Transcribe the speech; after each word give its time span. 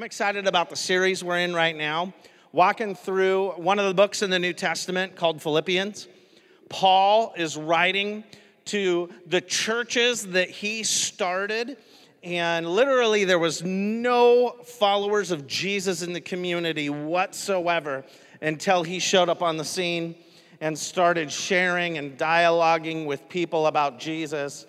I'm 0.00 0.04
excited 0.04 0.46
about 0.46 0.70
the 0.70 0.76
series 0.76 1.22
we're 1.22 1.40
in 1.40 1.52
right 1.52 1.76
now, 1.76 2.14
walking 2.52 2.94
through 2.94 3.50
one 3.56 3.78
of 3.78 3.84
the 3.84 3.92
books 3.92 4.22
in 4.22 4.30
the 4.30 4.38
New 4.38 4.54
Testament 4.54 5.14
called 5.14 5.42
Philippians. 5.42 6.08
Paul 6.70 7.34
is 7.36 7.54
writing 7.58 8.24
to 8.64 9.10
the 9.26 9.42
churches 9.42 10.28
that 10.28 10.48
he 10.48 10.84
started, 10.84 11.76
and 12.22 12.66
literally 12.66 13.26
there 13.26 13.38
was 13.38 13.62
no 13.62 14.56
followers 14.64 15.32
of 15.32 15.46
Jesus 15.46 16.00
in 16.00 16.14
the 16.14 16.20
community 16.22 16.88
whatsoever 16.88 18.02
until 18.40 18.82
he 18.82 19.00
showed 19.00 19.28
up 19.28 19.42
on 19.42 19.58
the 19.58 19.66
scene 19.66 20.14
and 20.62 20.78
started 20.78 21.30
sharing 21.30 21.98
and 21.98 22.16
dialoguing 22.16 23.04
with 23.04 23.28
people 23.28 23.66
about 23.66 24.00
Jesus. 24.00 24.64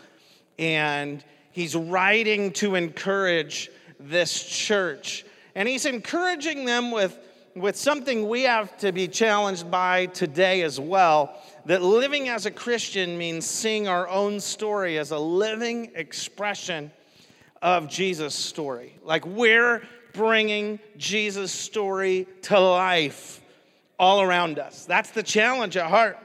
And 0.60 1.24
he's 1.54 1.74
writing 1.74 2.52
to 2.52 2.76
encourage 2.76 3.72
this 4.10 4.44
church. 4.44 5.26
And 5.56 5.68
he's 5.68 5.86
encouraging 5.86 6.66
them 6.66 6.92
with, 6.92 7.18
with 7.56 7.76
something 7.76 8.28
we 8.28 8.44
have 8.44 8.78
to 8.78 8.92
be 8.92 9.08
challenged 9.08 9.70
by 9.70 10.08
today 10.08 10.62
as 10.62 10.80
well 10.80 11.38
that 11.66 11.82
living 11.82 12.30
as 12.30 12.46
a 12.46 12.52
Christian 12.52 13.18
means 13.18 13.46
seeing 13.46 13.88
our 13.88 14.08
own 14.08 14.40
story 14.40 14.98
as 14.98 15.12
a 15.12 15.20
living 15.20 15.92
expression 15.96 16.92
of 17.62 17.88
Jesus' 17.88 18.34
story. 18.34 18.96
Like 19.04 19.26
we're 19.26 19.84
bringing 20.14 20.80
Jesus' 20.98 21.52
story 21.52 22.28
to 22.44 22.60
life 22.60 23.42
all 24.00 24.22
around 24.22 24.58
us. 24.58 24.86
That's 24.86 25.12
the 25.12 25.24
challenge 25.24 25.78
at 25.78 25.88
heart. 25.88 26.18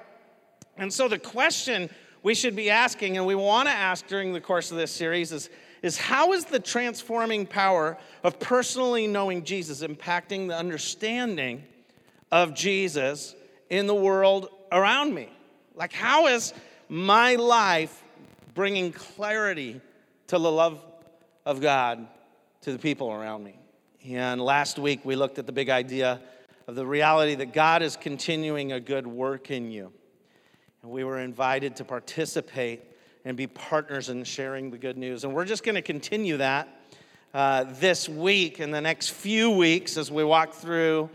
And 0.79 0.93
so 0.93 1.09
the 1.09 1.19
question 1.19 1.91
we 2.23 2.35
should 2.35 2.57
be 2.57 2.71
asking, 2.71 3.17
and 3.17 3.27
we 3.27 3.35
want 3.35 3.69
to 3.69 3.75
ask 3.75 4.07
during 4.07 4.33
the 4.33 4.41
course 4.41 4.71
of 4.73 4.79
this 4.79 4.91
series, 4.91 5.31
is, 5.31 5.49
is 5.87 5.97
how 5.97 6.33
is 6.33 6.45
the 6.45 6.59
transforming 6.59 7.47
power 7.47 7.97
of 8.23 8.39
personally 8.39 9.07
knowing 9.07 9.45
Jesus 9.45 9.83
impacting 9.83 10.49
the 10.49 10.57
understanding 10.57 11.65
of 12.33 12.55
Jesus 12.55 13.35
in 13.71 13.87
the 13.87 13.95
world 13.95 14.49
around 14.73 15.15
me? 15.15 15.29
Like, 15.75 15.93
how 15.93 16.27
is 16.27 16.53
my 16.89 17.37
life 17.37 18.03
bringing 18.55 18.93
clarity 18.93 19.81
to 20.29 20.39
the 20.39 20.51
love 20.51 20.85
of 21.45 21.61
God 21.61 22.07
to 22.63 22.73
the 22.73 22.79
people 22.79 23.13
around 23.13 23.45
me? 23.45 23.59
And 24.09 24.41
last 24.41 24.79
week 24.79 25.05
we 25.05 25.17
looked 25.17 25.39
at 25.39 25.47
the 25.47 25.53
big 25.53 25.69
idea 25.69 26.21
of 26.67 26.75
the 26.75 26.87
reality 26.87 27.37
that 27.37 27.53
God 27.53 27.83
is 27.83 27.97
continuing 27.97 28.73
a 28.73 28.81
good 28.81 29.07
work 29.07 29.51
in 29.51 29.71
you. 29.71 29.93
And 30.83 30.91
we 30.91 31.05
were 31.05 31.19
invited 31.19 31.77
to 31.77 31.85
participate 31.85 32.83
and 33.27 33.37
be 33.37 33.49
partners 33.49 34.09
in 34.09 34.23
sharing 34.23 34.71
the 34.71 34.79
good 34.79 34.97
news. 34.97 35.25
And 35.25 35.35
we're 35.35 35.45
just 35.45 35.65
going 35.65 35.75
to 35.75 35.83
continue 35.83 36.37
that 36.37 36.69
uh, 37.35 37.65
this 37.81 38.09
week 38.09 38.61
and 38.61 38.73
the 38.73 38.81
next 38.81 39.11
few 39.11 39.51
weeks 39.51 39.97
as 39.97 40.13
we 40.13 40.23
walk 40.23 40.55
through 40.55 41.11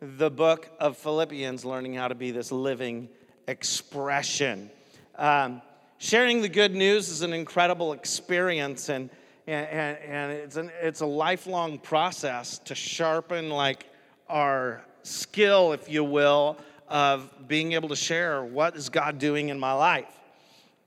the 0.00 0.28
book 0.28 0.68
of 0.80 0.96
Philippians, 0.96 1.64
learning 1.64 1.94
how 1.94 2.08
to 2.08 2.16
be 2.16 2.32
this 2.32 2.50
living 2.50 3.08
expression. 3.46 4.68
Um, 5.16 5.62
sharing 5.98 6.42
the 6.42 6.48
good 6.48 6.74
news 6.74 7.08
is 7.08 7.22
an 7.22 7.32
incredible 7.32 7.92
experience, 7.92 8.88
and, 8.88 9.08
and, 9.46 9.96
and 9.98 10.32
it's, 10.32 10.56
an, 10.56 10.72
it's 10.82 11.02
a 11.02 11.06
lifelong 11.06 11.78
process 11.78 12.58
to 12.64 12.74
sharpen 12.74 13.48
like 13.48 13.86
our 14.28 14.84
skill, 15.04 15.72
if 15.72 15.88
you 15.88 16.02
will, 16.02 16.58
of 16.88 17.30
being 17.46 17.74
able 17.74 17.90
to 17.90 17.96
share 17.96 18.44
what 18.44 18.74
is 18.74 18.88
God 18.88 19.20
doing 19.20 19.50
in 19.50 19.58
my 19.60 19.72
life. 19.72 20.08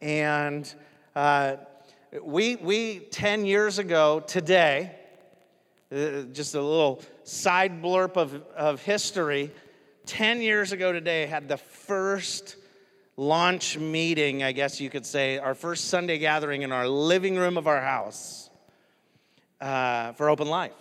And 0.01 0.71
uh, 1.15 1.55
we, 2.21 2.55
we 2.57 2.99
10 2.99 3.45
years 3.45 3.79
ago 3.79 4.19
today, 4.19 4.91
uh, 5.91 6.23
just 6.33 6.55
a 6.55 6.61
little 6.61 7.01
side 7.23 7.81
blurb 7.81 8.15
of, 8.17 8.41
of 8.55 8.81
history, 8.81 9.51
10 10.05 10.41
years 10.41 10.71
ago 10.71 10.91
today, 10.91 11.25
had 11.25 11.47
the 11.47 11.57
first 11.57 12.55
launch 13.15 13.77
meeting, 13.77 14.43
I 14.43 14.51
guess 14.51 14.79
you 14.79 14.89
could 14.89 15.05
say, 15.05 15.37
our 15.37 15.55
first 15.55 15.85
Sunday 15.85 16.19
gathering 16.19 16.61
in 16.61 16.71
our 16.71 16.87
living 16.87 17.35
room 17.35 17.57
of 17.57 17.67
our 17.67 17.81
house 17.81 18.49
uh, 19.59 20.13
for 20.13 20.29
Open 20.29 20.47
Life 20.47 20.73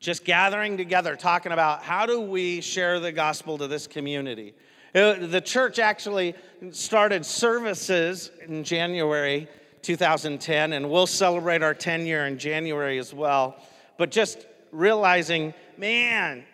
just 0.00 0.24
gathering 0.24 0.76
together, 0.76 1.16
talking 1.16 1.52
about 1.52 1.82
how 1.82 2.06
do 2.06 2.20
we 2.20 2.60
share 2.60 3.00
the 3.00 3.10
gospel 3.10 3.58
to 3.58 3.66
this 3.66 3.86
community. 3.86 4.54
Uh, 4.94 5.14
the 5.26 5.40
church 5.40 5.78
actually 5.78 6.34
started 6.70 7.24
services 7.24 8.30
in 8.46 8.64
January 8.64 9.48
2010, 9.82 10.72
and 10.72 10.90
we'll 10.90 11.06
celebrate 11.06 11.62
our 11.62 11.74
10 11.74 12.06
year 12.06 12.26
in 12.26 12.38
January 12.38 12.98
as 12.98 13.12
well. 13.12 13.56
But 13.96 14.10
just 14.10 14.46
realizing, 14.72 15.54
man, 15.76 16.44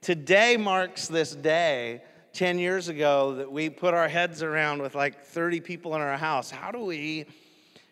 today 0.00 0.56
marks 0.56 1.08
this 1.08 1.34
day 1.34 2.02
10 2.32 2.58
years 2.58 2.88
ago 2.88 3.34
that 3.36 3.50
we 3.50 3.70
put 3.70 3.94
our 3.94 4.08
heads 4.08 4.42
around 4.42 4.82
with 4.82 4.94
like 4.94 5.24
30 5.24 5.60
people 5.60 5.94
in 5.94 6.00
our 6.00 6.16
house. 6.16 6.50
How 6.50 6.70
do 6.70 6.80
we, 6.80 7.26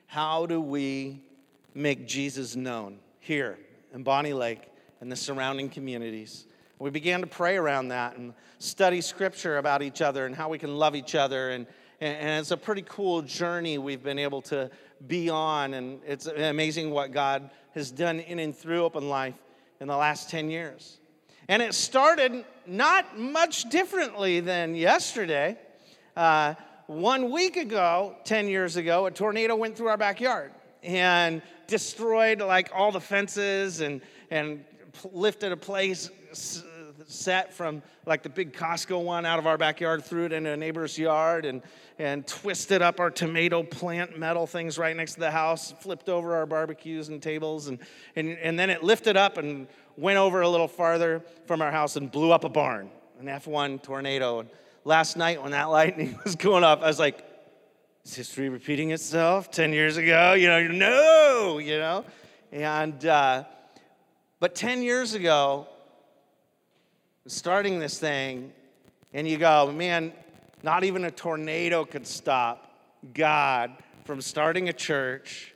how 0.06 0.46
do 0.46 0.60
we 0.60 1.20
make 1.74 2.06
Jesus 2.06 2.56
known 2.56 2.98
here 3.20 3.58
in 3.92 4.02
Bonney 4.02 4.32
Lake? 4.32 4.68
and 5.00 5.10
the 5.10 5.16
surrounding 5.16 5.68
communities. 5.68 6.46
We 6.78 6.90
began 6.90 7.22
to 7.22 7.26
pray 7.26 7.56
around 7.56 7.88
that 7.88 8.18
and 8.18 8.34
study 8.58 9.00
scripture 9.00 9.56
about 9.56 9.82
each 9.82 10.02
other 10.02 10.26
and 10.26 10.34
how 10.34 10.50
we 10.50 10.58
can 10.58 10.76
love 10.76 10.94
each 10.94 11.14
other. 11.14 11.50
And, 11.50 11.66
and 12.00 12.40
it's 12.40 12.50
a 12.50 12.56
pretty 12.56 12.84
cool 12.86 13.22
journey 13.22 13.78
we've 13.78 14.02
been 14.02 14.18
able 14.18 14.42
to 14.42 14.70
be 15.06 15.30
on. 15.30 15.72
And 15.72 16.00
it's 16.06 16.26
amazing 16.26 16.90
what 16.90 17.12
God 17.12 17.50
has 17.74 17.90
done 17.90 18.20
in 18.20 18.38
and 18.38 18.54
through 18.54 18.84
Open 18.84 19.08
Life 19.08 19.36
in 19.80 19.88
the 19.88 19.96
last 19.96 20.28
10 20.28 20.50
years. 20.50 20.98
And 21.48 21.62
it 21.62 21.74
started 21.74 22.44
not 22.66 23.18
much 23.18 23.70
differently 23.70 24.40
than 24.40 24.74
yesterday. 24.74 25.56
Uh, 26.14 26.54
one 26.88 27.30
week 27.30 27.56
ago, 27.56 28.16
10 28.24 28.48
years 28.48 28.76
ago, 28.76 29.06
a 29.06 29.10
tornado 29.10 29.56
went 29.56 29.76
through 29.76 29.88
our 29.88 29.96
backyard 29.96 30.52
and 30.82 31.40
destroyed 31.66 32.40
like 32.40 32.70
all 32.74 32.92
the 32.92 33.00
fences 33.00 33.80
and, 33.80 34.02
and 34.30 34.64
lifted 35.12 35.52
a 35.52 35.56
place 35.56 36.10
set 37.06 37.52
from 37.52 37.82
like 38.04 38.22
the 38.22 38.28
big 38.28 38.52
Costco 38.52 39.02
one 39.02 39.26
out 39.26 39.38
of 39.38 39.46
our 39.46 39.58
backyard, 39.58 40.04
threw 40.04 40.24
it 40.24 40.32
into 40.32 40.50
a 40.50 40.56
neighbor's 40.56 40.98
yard, 40.98 41.44
and, 41.44 41.62
and 41.98 42.26
twisted 42.26 42.82
up 42.82 43.00
our 43.00 43.10
tomato 43.10 43.62
plant 43.62 44.18
metal 44.18 44.46
things 44.46 44.78
right 44.78 44.96
next 44.96 45.14
to 45.14 45.20
the 45.20 45.30
house, 45.30 45.72
flipped 45.80 46.08
over 46.08 46.34
our 46.34 46.46
barbecues 46.46 47.08
and 47.08 47.22
tables, 47.22 47.68
and, 47.68 47.78
and, 48.16 48.30
and 48.38 48.58
then 48.58 48.70
it 48.70 48.82
lifted 48.82 49.16
up 49.16 49.38
and 49.38 49.66
went 49.96 50.18
over 50.18 50.42
a 50.42 50.48
little 50.48 50.68
farther 50.68 51.22
from 51.46 51.62
our 51.62 51.70
house 51.70 51.96
and 51.96 52.10
blew 52.10 52.32
up 52.32 52.44
a 52.44 52.48
barn, 52.48 52.90
an 53.20 53.26
F1 53.26 53.82
tornado. 53.82 54.40
And 54.40 54.50
last 54.84 55.16
night 55.16 55.42
when 55.42 55.52
that 55.52 55.64
lightning 55.64 56.18
was 56.24 56.36
going 56.36 56.64
off, 56.64 56.82
I 56.82 56.86
was 56.86 56.98
like, 56.98 57.24
is 58.04 58.14
history 58.14 58.48
repeating 58.48 58.90
itself 58.90 59.50
10 59.50 59.72
years 59.72 59.96
ago? 59.96 60.34
You 60.34 60.48
know, 60.48 60.68
no, 60.68 61.58
you 61.58 61.78
know? 61.78 62.04
And, 62.52 63.04
uh, 63.04 63.44
but 64.38 64.54
10 64.54 64.82
years 64.82 65.14
ago, 65.14 65.66
starting 67.26 67.78
this 67.78 67.98
thing, 67.98 68.52
and 69.12 69.26
you 69.28 69.36
go, 69.36 69.72
man, 69.72 70.12
not 70.62 70.84
even 70.84 71.04
a 71.04 71.10
tornado 71.10 71.84
could 71.84 72.06
stop 72.06 72.72
God 73.14 73.72
from 74.04 74.20
starting 74.20 74.68
a 74.68 74.72
church 74.72 75.54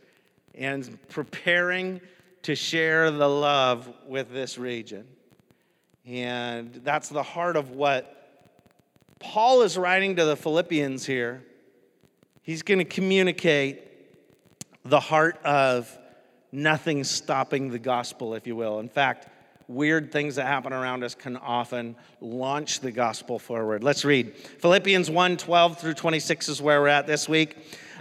and 0.55 0.99
preparing 1.09 2.01
to 2.43 2.55
share 2.55 3.11
the 3.11 3.29
love 3.29 3.93
with 4.07 4.33
this 4.33 4.59
region. 4.59 5.07
And 6.07 6.75
that's 6.85 7.09
the 7.09 7.23
heart 7.23 7.57
of 7.57 7.71
what 7.71 8.17
Paul 9.21 9.63
is 9.63 9.77
writing 9.77 10.17
to 10.17 10.25
the 10.25 10.37
Philippians 10.37 11.05
here. 11.07 11.45
He's 12.43 12.63
going 12.63 12.79
to 12.79 12.85
communicate 12.85 13.85
the 14.85 14.99
heart 14.99 15.39
of 15.45 15.97
nothing 16.51 17.05
stopping 17.05 17.71
the 17.71 17.79
gospel, 17.79 18.35
if 18.35 18.47
you 18.47 18.57
will. 18.57 18.81
In 18.81 18.89
fact, 18.89 19.29
weird 19.71 20.11
things 20.11 20.35
that 20.35 20.47
happen 20.47 20.73
around 20.73 21.05
us 21.05 21.15
can 21.15 21.37
often 21.37 21.95
launch 22.21 22.81
the 22.81 22.91
gospel 22.91 23.39
forward. 23.39 23.85
Let's 23.85 24.05
read. 24.05 24.37
Philippians 24.37 25.09
1 25.09 25.37
12 25.37 25.79
through 25.79 25.95
26 25.95 26.49
is 26.49 26.61
where 26.61 26.81
we're 26.81 26.89
at 26.89 27.07
this 27.07 27.29
week. 27.29 27.57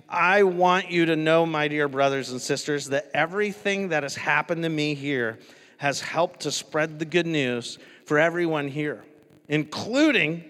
I 0.09 0.41
want 0.43 0.89
you 0.89 1.05
to 1.05 1.15
know, 1.15 1.45
my 1.45 1.67
dear 1.67 1.87
brothers 1.87 2.31
and 2.31 2.41
sisters, 2.41 2.87
that 2.87 3.11
everything 3.13 3.89
that 3.89 4.01
has 4.01 4.15
happened 4.15 4.63
to 4.63 4.69
me 4.69 4.95
here 4.95 5.37
has 5.77 6.01
helped 6.01 6.41
to 6.41 6.51
spread 6.51 6.97
the 6.97 7.05
good 7.05 7.27
news 7.27 7.77
for 8.05 8.17
everyone 8.17 8.67
here, 8.67 9.03
including 9.47 10.43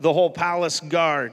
the 0.00 0.12
whole 0.12 0.30
palace 0.30 0.80
guard, 0.80 1.32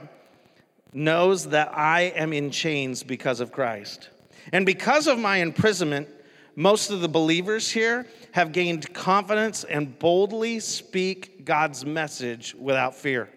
knows 0.92 1.48
that 1.48 1.76
I 1.76 2.02
am 2.02 2.32
in 2.32 2.52
chains 2.52 3.02
because 3.02 3.40
of 3.40 3.50
Christ. 3.50 4.10
And 4.52 4.64
because 4.64 5.08
of 5.08 5.18
my 5.18 5.38
imprisonment, 5.38 6.08
most 6.56 6.90
of 6.90 7.00
the 7.02 7.08
believers 7.08 7.70
here 7.70 8.06
have 8.32 8.52
gained 8.52 8.92
confidence 8.94 9.62
and 9.64 9.98
boldly 9.98 10.58
speak 10.58 11.44
God's 11.44 11.84
message 11.84 12.54
without 12.58 12.94
fear. 12.94 13.28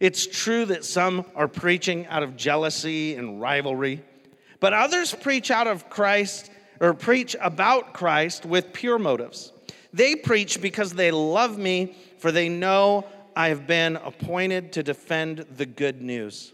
It's 0.00 0.26
true 0.26 0.64
that 0.64 0.84
some 0.84 1.26
are 1.36 1.46
preaching 1.46 2.06
out 2.06 2.22
of 2.22 2.36
jealousy 2.36 3.14
and 3.14 3.40
rivalry, 3.40 4.02
but 4.58 4.72
others 4.72 5.14
preach 5.14 5.50
out 5.50 5.66
of 5.66 5.88
Christ 5.88 6.50
or 6.80 6.94
preach 6.94 7.36
about 7.40 7.92
Christ 7.92 8.44
with 8.44 8.72
pure 8.72 8.98
motives. 8.98 9.52
They 9.92 10.16
preach 10.16 10.60
because 10.60 10.94
they 10.94 11.10
love 11.10 11.58
me, 11.58 11.94
for 12.18 12.32
they 12.32 12.48
know 12.48 13.06
I 13.36 13.48
have 13.48 13.66
been 13.66 13.96
appointed 13.96 14.72
to 14.72 14.82
defend 14.82 15.46
the 15.56 15.66
good 15.66 16.02
news. 16.02 16.52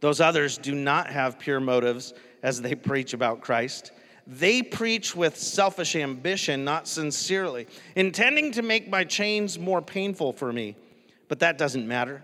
Those 0.00 0.20
others 0.20 0.58
do 0.58 0.74
not 0.74 1.08
have 1.08 1.38
pure 1.38 1.60
motives 1.60 2.12
as 2.42 2.60
they 2.60 2.74
preach 2.74 3.14
about 3.14 3.40
Christ. 3.40 3.92
They 4.26 4.62
preach 4.62 5.14
with 5.14 5.36
selfish 5.36 5.94
ambition, 5.94 6.64
not 6.64 6.88
sincerely, 6.88 7.68
intending 7.94 8.52
to 8.52 8.62
make 8.62 8.88
my 8.88 9.04
chains 9.04 9.58
more 9.58 9.80
painful 9.80 10.32
for 10.32 10.52
me. 10.52 10.74
But 11.28 11.40
that 11.40 11.58
doesn't 11.58 11.86
matter. 11.86 12.22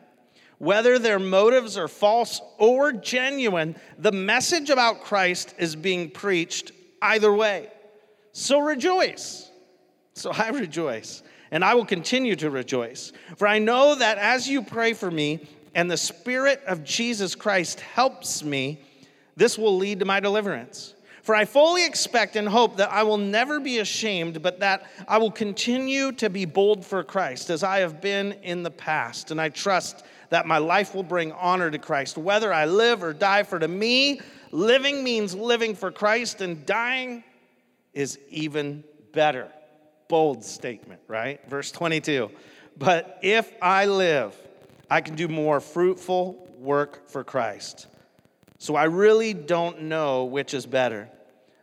Whether 0.59 0.99
their 0.99 1.19
motives 1.19 1.77
are 1.77 1.89
false 1.89 2.41
or 2.59 2.93
genuine, 2.93 3.77
the 3.99 4.13
message 4.13 4.71
about 4.71 5.03
Christ 5.03 5.55
is 5.59 5.75
being 5.75 6.11
preached 6.11 6.73
either 7.01 7.33
way. 7.33 7.69
So 8.33 8.61
rejoice. 8.61 9.51
So 10.15 10.31
I 10.33 10.49
rejoice, 10.51 11.23
and 11.51 11.65
I 11.65 11.75
will 11.75 11.85
continue 11.85 12.37
to 12.37 12.51
rejoice. 12.51 13.13
For 13.37 13.47
I 13.47 13.59
know 13.59 13.95
that 13.95 14.19
as 14.19 14.49
you 14.49 14.63
pray 14.63 14.93
for 14.93 15.11
me, 15.11 15.49
and 15.75 15.91
the 15.91 15.97
Spirit 15.97 16.63
of 16.67 16.85
Jesus 16.85 17.35
Christ 17.35 17.81
helps 17.81 18.45
me, 18.45 18.81
this 19.37 19.57
will 19.57 19.77
lead 19.77 20.01
to 20.01 20.05
my 20.05 20.21
deliverance. 20.21 20.92
For 21.23 21.37
I 21.37 21.45
fully 21.45 21.87
expect 21.87 22.35
and 22.35 22.49
hope 22.49 22.79
that 22.79 22.91
I 22.91 23.05
will 23.05 23.17
never 23.17 23.61
be 23.61 23.79
ashamed, 23.79 24.43
but 24.43 24.59
that 24.61 24.91
I 25.07 25.19
will 25.19 25.31
continue 25.31 26.11
to 26.13 26.29
be 26.29 26.45
bold 26.45 26.85
for 26.85 27.05
Christ 27.05 27.49
as 27.49 27.63
I 27.63 27.79
have 27.79 28.01
been 28.01 28.33
in 28.43 28.65
the 28.65 28.73
past. 28.73 29.31
And 29.31 29.41
I 29.41 29.49
trust 29.49 30.05
that 30.31 30.47
my 30.47 30.59
life 30.59 30.95
will 30.95 31.05
bring 31.05 31.31
honor 31.33 31.71
to 31.71 31.79
Christ. 31.79 32.19
Whether 32.19 32.53
I 32.53 32.65
live 32.65 33.05
or 33.05 33.13
die, 33.13 33.45
for 33.45 33.61
to 33.61 33.69
me, 33.69 34.21
living 34.51 35.05
means 35.05 35.33
living 35.35 35.77
for 35.77 35.93
Christ, 35.93 36.41
and 36.41 36.67
dying 36.67 37.23
is 37.93 38.19
even 38.29 38.83
better. 39.13 39.49
Bold 40.09 40.45
statement, 40.45 41.03
right? 41.07 41.41
Verse 41.49 41.71
22. 41.71 42.31
But 42.77 43.19
if 43.23 43.53
I 43.63 43.87
live, 43.87 44.35
I 44.91 45.03
can 45.03 45.15
do 45.15 45.29
more 45.29 45.61
fruitful 45.61 46.49
work 46.59 47.09
for 47.09 47.23
Christ. 47.23 47.87
So 48.63 48.77
I 48.77 48.85
really 48.85 49.35
don't 49.35 49.83
know 49.83 50.23
which 50.23 50.55
is 50.55 50.67
better. 50.67 51.09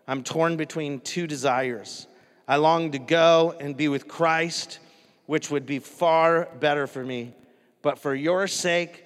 I'm 0.06 0.22
torn 0.22 0.58
between 0.58 1.00
two 1.00 1.28
desires. 1.28 2.08
I 2.46 2.58
long 2.58 2.92
to 2.92 3.00
go 3.00 3.56
and 3.58 3.78
be 3.78 3.88
with 3.88 4.10
Christ, 4.10 4.80
which 5.26 5.50
would 5.50 5.66
be 5.66 5.80
far 5.80 6.50
better 6.60 6.88
for 6.88 7.02
me. 7.02 7.34
But 7.82 8.00
for 8.00 8.14
your 8.14 8.48
sake, 8.48 9.06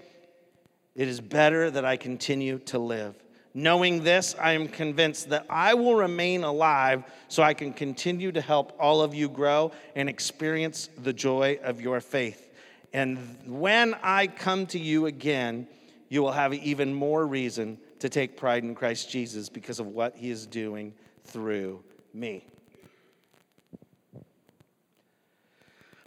it 0.95 1.07
is 1.07 1.21
better 1.21 1.69
that 1.69 1.85
I 1.85 1.97
continue 1.97 2.57
to 2.65 2.79
live. 2.79 3.13
Knowing 3.53 4.01
this, 4.01 4.35
I 4.41 4.53
am 4.53 4.69
convinced 4.69 5.29
that 5.29 5.45
I 5.47 5.75
will 5.75 5.93
remain 5.93 6.43
alive 6.43 7.03
so 7.27 7.43
I 7.43 7.53
can 7.53 7.73
continue 7.73 8.31
to 8.31 8.41
help 8.41 8.75
all 8.79 9.03
of 9.03 9.13
you 9.13 9.29
grow 9.29 9.71
and 9.95 10.09
experience 10.09 10.89
the 10.97 11.13
joy 11.13 11.59
of 11.61 11.79
your 11.79 12.01
faith. 12.01 12.49
And 12.91 13.19
when 13.45 13.93
I 14.01 14.25
come 14.25 14.65
to 14.67 14.79
you 14.79 15.05
again, 15.05 15.67
you 16.13 16.21
will 16.21 16.31
have 16.31 16.53
even 16.53 16.93
more 16.93 17.25
reason 17.25 17.75
to 17.97 18.07
take 18.07 18.37
pride 18.37 18.61
in 18.61 18.75
Christ 18.75 19.09
Jesus 19.09 19.49
because 19.49 19.79
of 19.79 19.87
what 19.87 20.15
he 20.15 20.29
is 20.29 20.45
doing 20.45 20.93
through 21.23 21.83
me. 22.13 22.45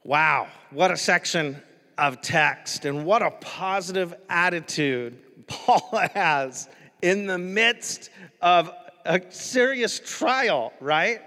Wow, 0.04 0.46
what 0.70 0.92
a 0.92 0.96
section 0.96 1.60
of 1.98 2.20
text 2.20 2.84
and 2.84 3.04
what 3.04 3.20
a 3.20 3.32
positive 3.32 4.14
attitude 4.28 5.18
Paul 5.48 5.90
has 6.14 6.68
in 7.02 7.26
the 7.26 7.38
midst 7.38 8.10
of 8.40 8.70
a 9.04 9.20
serious 9.30 9.98
trial, 9.98 10.72
right? 10.80 11.20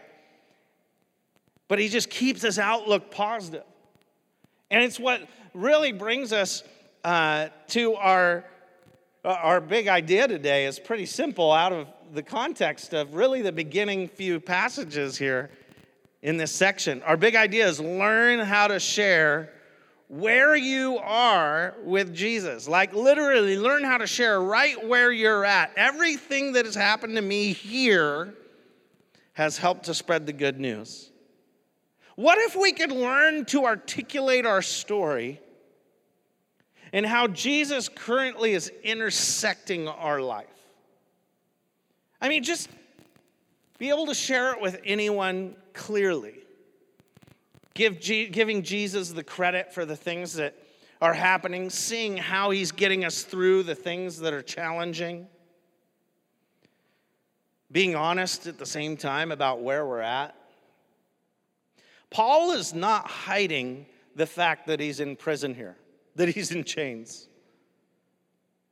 But 1.68 1.80
he 1.80 1.90
just 1.90 2.10
keeps 2.10 2.42
his 2.42 2.58
outlook 2.58 3.12
positive. 3.12 3.66
And 4.72 4.82
it's 4.86 5.02
what 5.02 5.28
really 5.54 5.92
brings 5.92 6.32
us 6.32 6.64
uh, 7.04 7.50
to 7.68 7.96
our 7.96 8.46
Uh, 9.24 9.36
our 9.42 9.60
big 9.60 9.90
idea 9.90 10.30
today 10.30 10.66
is 10.66 10.80
pretty 10.80 11.06
simple 11.06 11.52
out 11.52 11.74
of 11.74 11.88
the 12.14 12.24
context 12.24 12.94
of 12.94 13.16
really 13.16 13.42
the 13.42 13.52
beginning 13.52 14.08
few 14.08 14.40
passages 14.40 15.18
here 15.18 15.50
in 16.22 16.38
this 16.38 16.54
section. 16.54 17.04
Our 17.04 17.18
big 17.18 17.36
idea 17.36 17.68
is 17.68 17.82
learn 17.82 18.40
how 18.40 18.68
to 18.68 18.80
share 18.80 19.52
where 20.08 20.56
you 20.56 21.00
are 21.00 21.76
with 21.84 22.16
Jesus. 22.16 22.66
Like 22.70 22.94
literally, 22.94 23.58
learn 23.58 23.84
how 23.84 23.98
to 23.98 24.08
share 24.08 24.42
right 24.42 24.88
where 24.88 25.12
you're 25.12 25.44
at. 25.44 25.74
Everything 25.76 26.54
that 26.54 26.64
has 26.64 26.76
happened 26.76 27.18
to 27.18 27.22
me 27.22 27.52
here 27.52 28.34
has 29.34 29.58
helped 29.58 29.84
to 29.86 29.94
spread 29.94 30.28
the 30.28 30.34
good 30.34 30.62
news. 30.62 31.12
What 32.16 32.38
if 32.38 32.56
we 32.56 32.72
could 32.72 32.94
learn 32.94 33.44
to 33.46 33.66
articulate 33.66 34.46
our 34.46 34.62
story? 34.62 35.42
And 36.92 37.06
how 37.06 37.28
Jesus 37.28 37.90
currently 37.90 38.54
is 38.54 38.72
intersecting 38.84 39.88
our 39.88 40.22
life. 40.22 40.48
I 42.22 42.30
mean, 42.30 42.44
just 42.44 42.70
be 43.78 43.90
able 43.90 44.08
to 44.08 44.14
share 44.14 44.54
it 44.54 44.62
with 44.62 44.80
anyone 44.84 45.56
clearly. 45.74 46.36
Give 47.74 48.00
G- 48.00 48.28
giving 48.28 48.64
Jesus 48.64 49.12
the 49.12 49.24
credit 49.24 49.74
for 49.74 49.86
the 49.86 49.96
things 49.96 50.34
that 50.34 50.56
are 51.02 51.14
happening, 51.14 51.70
seeing 51.70 52.18
how 52.18 52.50
he's 52.50 52.72
getting 52.72 53.06
us 53.06 53.24
through 53.24 53.64
the 53.64 53.76
things 53.76 54.20
that 54.20 54.34
are 54.34 54.42
challenging. 54.42 55.28
Being 57.72 57.96
honest 57.96 58.48
at 58.48 58.58
the 58.58 58.66
same 58.66 58.98
time 58.98 59.32
about 59.32 59.62
where 59.62 59.86
we're 59.86 60.02
at. 60.02 60.36
Paul 62.10 62.52
is 62.52 62.74
not 62.74 63.08
hiding 63.08 63.86
the 64.16 64.26
fact 64.26 64.68
that 64.68 64.80
he's 64.80 65.00
in 65.00 65.16
prison 65.16 65.54
here 65.54 65.78
that 66.20 66.28
he's 66.28 66.52
in 66.52 66.66
chains. 66.66 67.30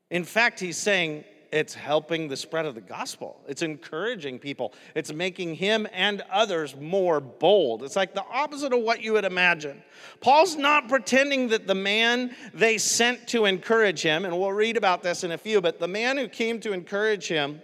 In 0.10 0.26
fact, 0.26 0.60
he's 0.60 0.76
saying 0.76 1.24
it's 1.50 1.74
helping 1.74 2.28
the 2.28 2.36
spread 2.36 2.66
of 2.66 2.76
the 2.76 2.82
gospel. 2.82 3.40
It's 3.48 3.62
encouraging 3.62 4.40
people. 4.40 4.74
It's 4.96 5.14
making 5.14 5.56
him 5.56 5.88
and 5.94 6.22
others 6.30 6.76
more 6.76 7.22
bold. 7.22 7.84
It's 7.84 7.96
like 7.96 8.14
the 8.14 8.26
opposite 8.26 8.74
of 8.74 8.82
what 8.82 9.02
you 9.02 9.14
would 9.14 9.24
imagine. 9.24 9.82
Paul's 10.20 10.58
not 10.58 10.90
pretending 10.90 11.48
that 11.48 11.68
the 11.68 11.76
man 11.76 12.36
they 12.54 12.78
sent 12.78 13.30
to 13.30 13.46
encourage 13.46 14.02
him, 14.02 14.26
and 14.26 14.38
we'll 14.38 14.52
read 14.52 14.76
about 14.76 15.02
this 15.02 15.24
in 15.24 15.32
a 15.32 15.38
few, 15.38 15.62
but 15.62 15.80
the 15.80 15.88
man 15.88 16.18
who 16.18 16.28
came 16.28 16.60
to 16.60 16.74
encourage 16.74 17.30
him 17.30 17.62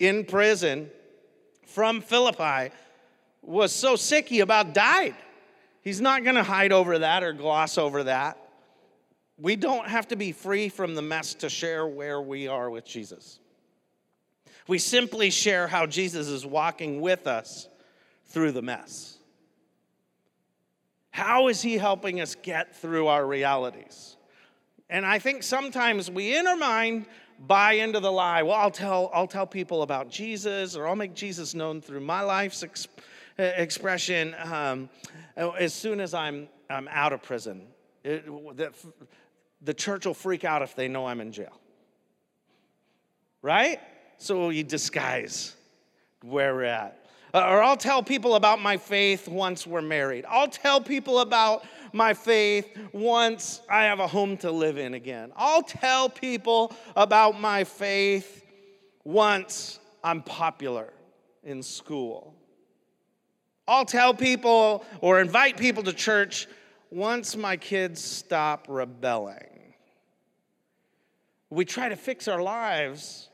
in 0.00 0.24
prison 0.24 0.90
from 1.66 2.00
Philippi 2.00 2.74
was 3.42 3.70
so 3.70 3.94
sick 3.94 4.28
he 4.28 4.40
about 4.40 4.74
died. 4.74 5.14
He's 5.82 6.00
not 6.00 6.24
going 6.24 6.34
to 6.34 6.42
hide 6.42 6.72
over 6.72 6.98
that 6.98 7.22
or 7.22 7.32
gloss 7.32 7.78
over 7.78 8.02
that. 8.02 8.38
We 9.38 9.56
don't 9.56 9.88
have 9.88 10.08
to 10.08 10.16
be 10.16 10.32
free 10.32 10.68
from 10.68 10.94
the 10.94 11.02
mess 11.02 11.34
to 11.34 11.48
share 11.48 11.86
where 11.86 12.20
we 12.20 12.46
are 12.46 12.70
with 12.70 12.84
Jesus. 12.84 13.40
We 14.68 14.78
simply 14.78 15.30
share 15.30 15.66
how 15.66 15.86
Jesus 15.86 16.28
is 16.28 16.46
walking 16.46 17.00
with 17.00 17.26
us 17.26 17.68
through 18.26 18.52
the 18.52 18.62
mess. 18.62 19.18
How 21.10 21.48
is 21.48 21.62
he 21.62 21.76
helping 21.76 22.20
us 22.20 22.34
get 22.34 22.74
through 22.76 23.08
our 23.08 23.26
realities? 23.26 24.16
And 24.88 25.04
I 25.04 25.18
think 25.18 25.42
sometimes 25.42 26.10
we, 26.10 26.36
in 26.36 26.46
our 26.46 26.56
mind, 26.56 27.06
buy 27.38 27.74
into 27.74 28.00
the 28.00 28.10
lie. 28.10 28.42
Well, 28.42 28.54
I'll 28.54 28.70
tell, 28.70 29.10
I'll 29.12 29.26
tell 29.26 29.46
people 29.46 29.82
about 29.82 30.08
Jesus, 30.08 30.76
or 30.76 30.86
I'll 30.86 30.96
make 30.96 31.14
Jesus 31.14 31.54
known 31.54 31.80
through 31.80 32.00
my 32.00 32.22
life's 32.22 32.62
exp- 32.62 32.88
expression 33.38 34.34
um, 34.44 34.88
as 35.36 35.74
soon 35.74 36.00
as 36.00 36.14
I'm, 36.14 36.48
I'm 36.70 36.88
out 36.88 37.12
of 37.12 37.22
prison. 37.22 37.62
It, 38.02 38.26
the, 38.56 38.72
the 39.64 39.74
church 39.74 40.06
will 40.06 40.14
freak 40.14 40.44
out 40.44 40.62
if 40.62 40.76
they 40.76 40.88
know 40.88 41.06
I'm 41.06 41.20
in 41.20 41.32
jail. 41.32 41.58
Right? 43.42 43.80
So 44.18 44.50
you 44.50 44.62
disguise 44.62 45.54
where 46.22 46.54
we're 46.54 46.64
at. 46.64 46.98
Uh, 47.32 47.48
or 47.48 47.62
I'll 47.62 47.76
tell 47.76 48.02
people 48.02 48.36
about 48.36 48.60
my 48.60 48.76
faith 48.76 49.26
once 49.26 49.66
we're 49.66 49.82
married. 49.82 50.24
I'll 50.28 50.48
tell 50.48 50.80
people 50.80 51.18
about 51.18 51.64
my 51.92 52.14
faith 52.14 52.68
once 52.92 53.60
I 53.68 53.84
have 53.84 53.98
a 53.98 54.06
home 54.06 54.36
to 54.38 54.50
live 54.50 54.78
in 54.78 54.94
again. 54.94 55.32
I'll 55.36 55.62
tell 55.62 56.08
people 56.08 56.72
about 56.94 57.40
my 57.40 57.64
faith 57.64 58.44
once 59.02 59.80
I'm 60.04 60.22
popular 60.22 60.92
in 61.42 61.62
school. 61.62 62.34
I'll 63.66 63.84
tell 63.84 64.14
people 64.14 64.84
or 65.00 65.20
invite 65.20 65.56
people 65.56 65.82
to 65.84 65.92
church 65.92 66.46
once 66.90 67.36
my 67.36 67.56
kids 67.56 68.02
stop 68.02 68.66
rebelling. 68.68 69.53
We 71.54 71.64
try 71.64 71.88
to 71.88 71.94
fix 71.94 72.26
our 72.26 72.42
lives 72.42 73.28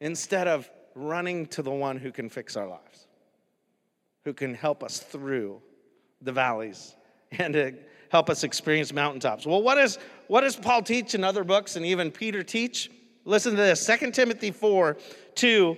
instead 0.00 0.48
of 0.48 0.70
running 0.94 1.44
to 1.48 1.62
the 1.62 1.70
one 1.70 1.98
who 1.98 2.10
can 2.10 2.30
fix 2.30 2.56
our 2.56 2.66
lives, 2.66 3.06
who 4.24 4.32
can 4.32 4.54
help 4.54 4.82
us 4.82 4.98
through 4.98 5.60
the 6.22 6.32
valleys 6.32 6.96
and 7.32 7.52
to 7.52 7.74
help 8.08 8.30
us 8.30 8.44
experience 8.44 8.94
mountaintops. 8.94 9.44
Well, 9.44 9.62
what, 9.62 9.76
is, 9.76 9.98
what 10.26 10.40
does 10.40 10.56
Paul 10.56 10.82
teach 10.82 11.14
in 11.14 11.22
other 11.22 11.44
books 11.44 11.76
and 11.76 11.84
even 11.84 12.10
Peter 12.10 12.42
teach? 12.42 12.90
Listen 13.26 13.50
to 13.52 13.58
this 13.58 13.86
2 13.86 14.10
Timothy 14.10 14.52
4 14.52 14.96
2. 15.34 15.76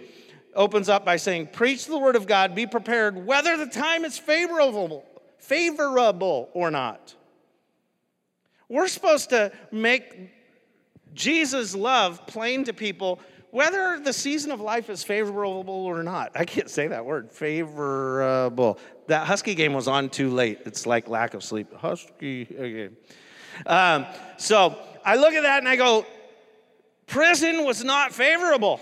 opens 0.55 0.89
up 0.89 1.05
by 1.05 1.17
saying, 1.17 1.49
Preach 1.49 1.87
the 1.87 1.99
word 1.99 2.15
of 2.15 2.29
God, 2.29 2.55
be 2.55 2.65
prepared 2.65 3.27
whether 3.27 3.57
the 3.57 3.67
time 3.67 4.05
is 4.05 4.17
favorable, 4.17 5.05
favorable 5.39 6.49
or 6.55 6.71
not. 6.71 7.17
We're 8.69 8.87
supposed 8.87 9.31
to 9.31 9.51
make 9.73 10.31
Jesus' 11.15 11.75
love 11.75 12.27
plain 12.27 12.65
to 12.65 12.73
people 12.73 13.21
whether 13.53 14.01
the 14.01 14.15
season 14.15 14.51
of 14.51 14.63
life 14.63 14.89
is 14.89 15.05
favorable 15.05 15.69
or 15.69 16.03
not. 16.03 16.33
I 16.35 16.47
can't 16.47 16.71
say 16.71 16.89
that 16.89 17.05
word, 17.05 17.31
favorable. 17.31 18.79
That 19.09 19.27
Husky 19.27 19.55
game 19.55 19.75
was 19.75 19.89
on 19.89 20.09
too 20.09 20.31
late. 20.31 20.61
It's 20.65 20.87
like 20.87 21.07
lack 21.07 21.35
of 21.35 21.45
sleep. 21.45 21.71
Husky 21.75 22.47
game. 22.47 22.97
Um, 23.67 24.07
so 24.39 24.79
I 25.05 25.17
look 25.17 25.35
at 25.35 25.43
that 25.43 25.59
and 25.59 25.69
I 25.69 25.77
go, 25.77 26.07
prison 27.07 27.65
was 27.65 27.85
not 27.85 28.15
favorable. 28.15 28.81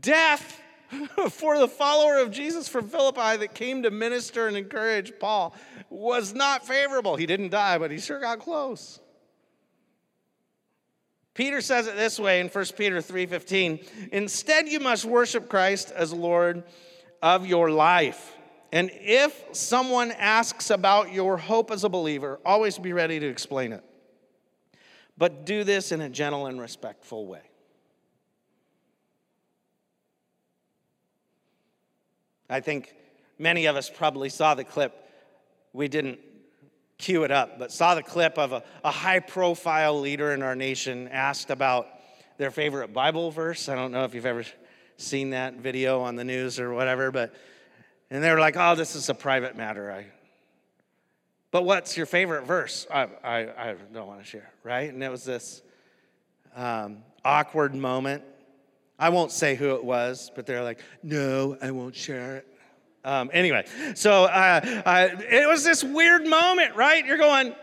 Death 0.00 0.60
for 1.30 1.56
the 1.60 1.68
follower 1.68 2.18
of 2.18 2.32
Jesus 2.32 2.66
from 2.66 2.88
Philippi 2.88 3.36
that 3.36 3.54
came 3.54 3.84
to 3.84 3.92
minister 3.92 4.48
and 4.48 4.56
encourage 4.56 5.12
Paul 5.20 5.54
was 5.88 6.34
not 6.34 6.66
favorable. 6.66 7.14
He 7.14 7.26
didn't 7.26 7.50
die, 7.50 7.78
but 7.78 7.92
he 7.92 7.98
sure 8.00 8.18
got 8.18 8.40
close. 8.40 8.98
Peter 11.34 11.60
says 11.60 11.86
it 11.86 11.96
this 11.96 12.18
way 12.18 12.40
in 12.40 12.48
1 12.48 12.76
Peter 12.76 13.00
3:15, 13.00 13.78
"Instead 14.12 14.68
you 14.68 14.80
must 14.80 15.04
worship 15.04 15.48
Christ 15.48 15.90
as 15.92 16.12
Lord 16.12 16.64
of 17.22 17.46
your 17.46 17.70
life." 17.70 18.36
And 18.72 18.90
if 18.94 19.44
someone 19.52 20.12
asks 20.12 20.70
about 20.70 21.12
your 21.12 21.36
hope 21.36 21.70
as 21.70 21.82
a 21.82 21.88
believer, 21.88 22.40
always 22.44 22.78
be 22.78 22.92
ready 22.92 23.18
to 23.18 23.26
explain 23.26 23.72
it. 23.72 23.84
But 25.16 25.44
do 25.44 25.64
this 25.64 25.92
in 25.92 26.00
a 26.00 26.08
gentle 26.08 26.46
and 26.46 26.60
respectful 26.60 27.26
way. 27.26 27.42
I 32.48 32.60
think 32.60 32.94
many 33.38 33.66
of 33.66 33.76
us 33.76 33.88
probably 33.88 34.28
saw 34.28 34.54
the 34.54 34.64
clip. 34.64 35.08
We 35.72 35.88
didn't 35.88 36.18
cue 37.00 37.24
it 37.24 37.30
up, 37.30 37.58
but 37.58 37.72
saw 37.72 37.94
the 37.94 38.02
clip 38.02 38.38
of 38.38 38.52
a, 38.52 38.62
a 38.84 38.90
high 38.90 39.20
profile 39.20 39.98
leader 39.98 40.32
in 40.32 40.42
our 40.42 40.54
nation 40.54 41.08
asked 41.08 41.50
about 41.50 41.88
their 42.36 42.50
favorite 42.50 42.92
Bible 42.92 43.30
verse. 43.30 43.68
I 43.68 43.74
don't 43.74 43.90
know 43.90 44.04
if 44.04 44.14
you've 44.14 44.26
ever 44.26 44.44
seen 44.96 45.30
that 45.30 45.54
video 45.54 46.02
on 46.02 46.16
the 46.16 46.24
news 46.24 46.60
or 46.60 46.72
whatever, 46.72 47.10
but 47.10 47.34
and 48.10 48.22
they 48.22 48.30
were 48.30 48.40
like, 48.40 48.56
"Oh, 48.56 48.74
this 48.74 48.94
is 48.94 49.08
a 49.08 49.14
private 49.14 49.56
matter." 49.56 49.90
I, 49.90 50.06
but 51.50 51.64
what's 51.64 51.96
your 51.96 52.06
favorite 52.06 52.44
verse? 52.44 52.86
I, 52.92 53.08
I, 53.24 53.38
I 53.70 53.74
don't 53.92 54.06
want 54.06 54.20
to 54.20 54.26
share, 54.26 54.50
right? 54.62 54.92
And 54.92 55.02
it 55.02 55.10
was 55.10 55.24
this 55.24 55.62
um, 56.54 56.98
awkward 57.24 57.74
moment. 57.74 58.22
I 58.98 59.08
won't 59.08 59.32
say 59.32 59.54
who 59.54 59.74
it 59.74 59.82
was, 59.82 60.30
but 60.34 60.46
they're 60.46 60.62
like, 60.62 60.80
"No, 61.02 61.56
I 61.62 61.70
won't 61.70 61.96
share 61.96 62.36
it." 62.36 62.46
Um, 63.02 63.30
anyway, 63.32 63.64
so 63.94 64.24
uh, 64.24 64.82
uh, 64.84 65.08
it 65.30 65.48
was 65.48 65.64
this 65.64 65.82
weird 65.82 66.26
moment, 66.26 66.76
right? 66.76 67.04
You're 67.04 67.16
going, 67.16 67.54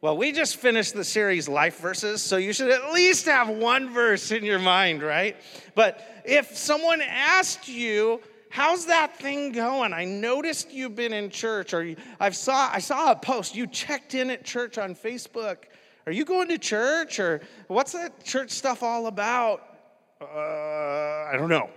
well, 0.00 0.16
we 0.16 0.32
just 0.32 0.56
finished 0.56 0.94
the 0.94 1.04
series 1.04 1.48
Life 1.48 1.78
Verses, 1.78 2.20
so 2.20 2.36
you 2.36 2.52
should 2.52 2.72
at 2.72 2.92
least 2.92 3.26
have 3.26 3.48
one 3.48 3.92
verse 3.92 4.32
in 4.32 4.44
your 4.44 4.58
mind, 4.58 5.02
right? 5.02 5.36
But 5.76 6.22
if 6.24 6.56
someone 6.56 7.02
asked 7.02 7.68
you, 7.68 8.20
how's 8.48 8.86
that 8.86 9.16
thing 9.16 9.52
going? 9.52 9.92
I 9.92 10.06
noticed 10.06 10.72
you've 10.72 10.96
been 10.96 11.12
in 11.12 11.30
church, 11.30 11.72
or 11.72 11.94
I've 12.18 12.34
saw 12.34 12.68
I 12.72 12.80
saw 12.80 13.12
a 13.12 13.16
post. 13.16 13.54
You 13.54 13.68
checked 13.68 14.14
in 14.14 14.30
at 14.30 14.44
church 14.44 14.76
on 14.76 14.96
Facebook. 14.96 15.58
Are 16.06 16.12
you 16.12 16.24
going 16.24 16.48
to 16.48 16.58
church, 16.58 17.20
or 17.20 17.42
what's 17.68 17.92
that 17.92 18.24
church 18.24 18.50
stuff 18.50 18.82
all 18.82 19.06
about? 19.06 19.62
Uh, 20.20 20.26
I 20.26 21.34
don't 21.38 21.48
know 21.48 21.70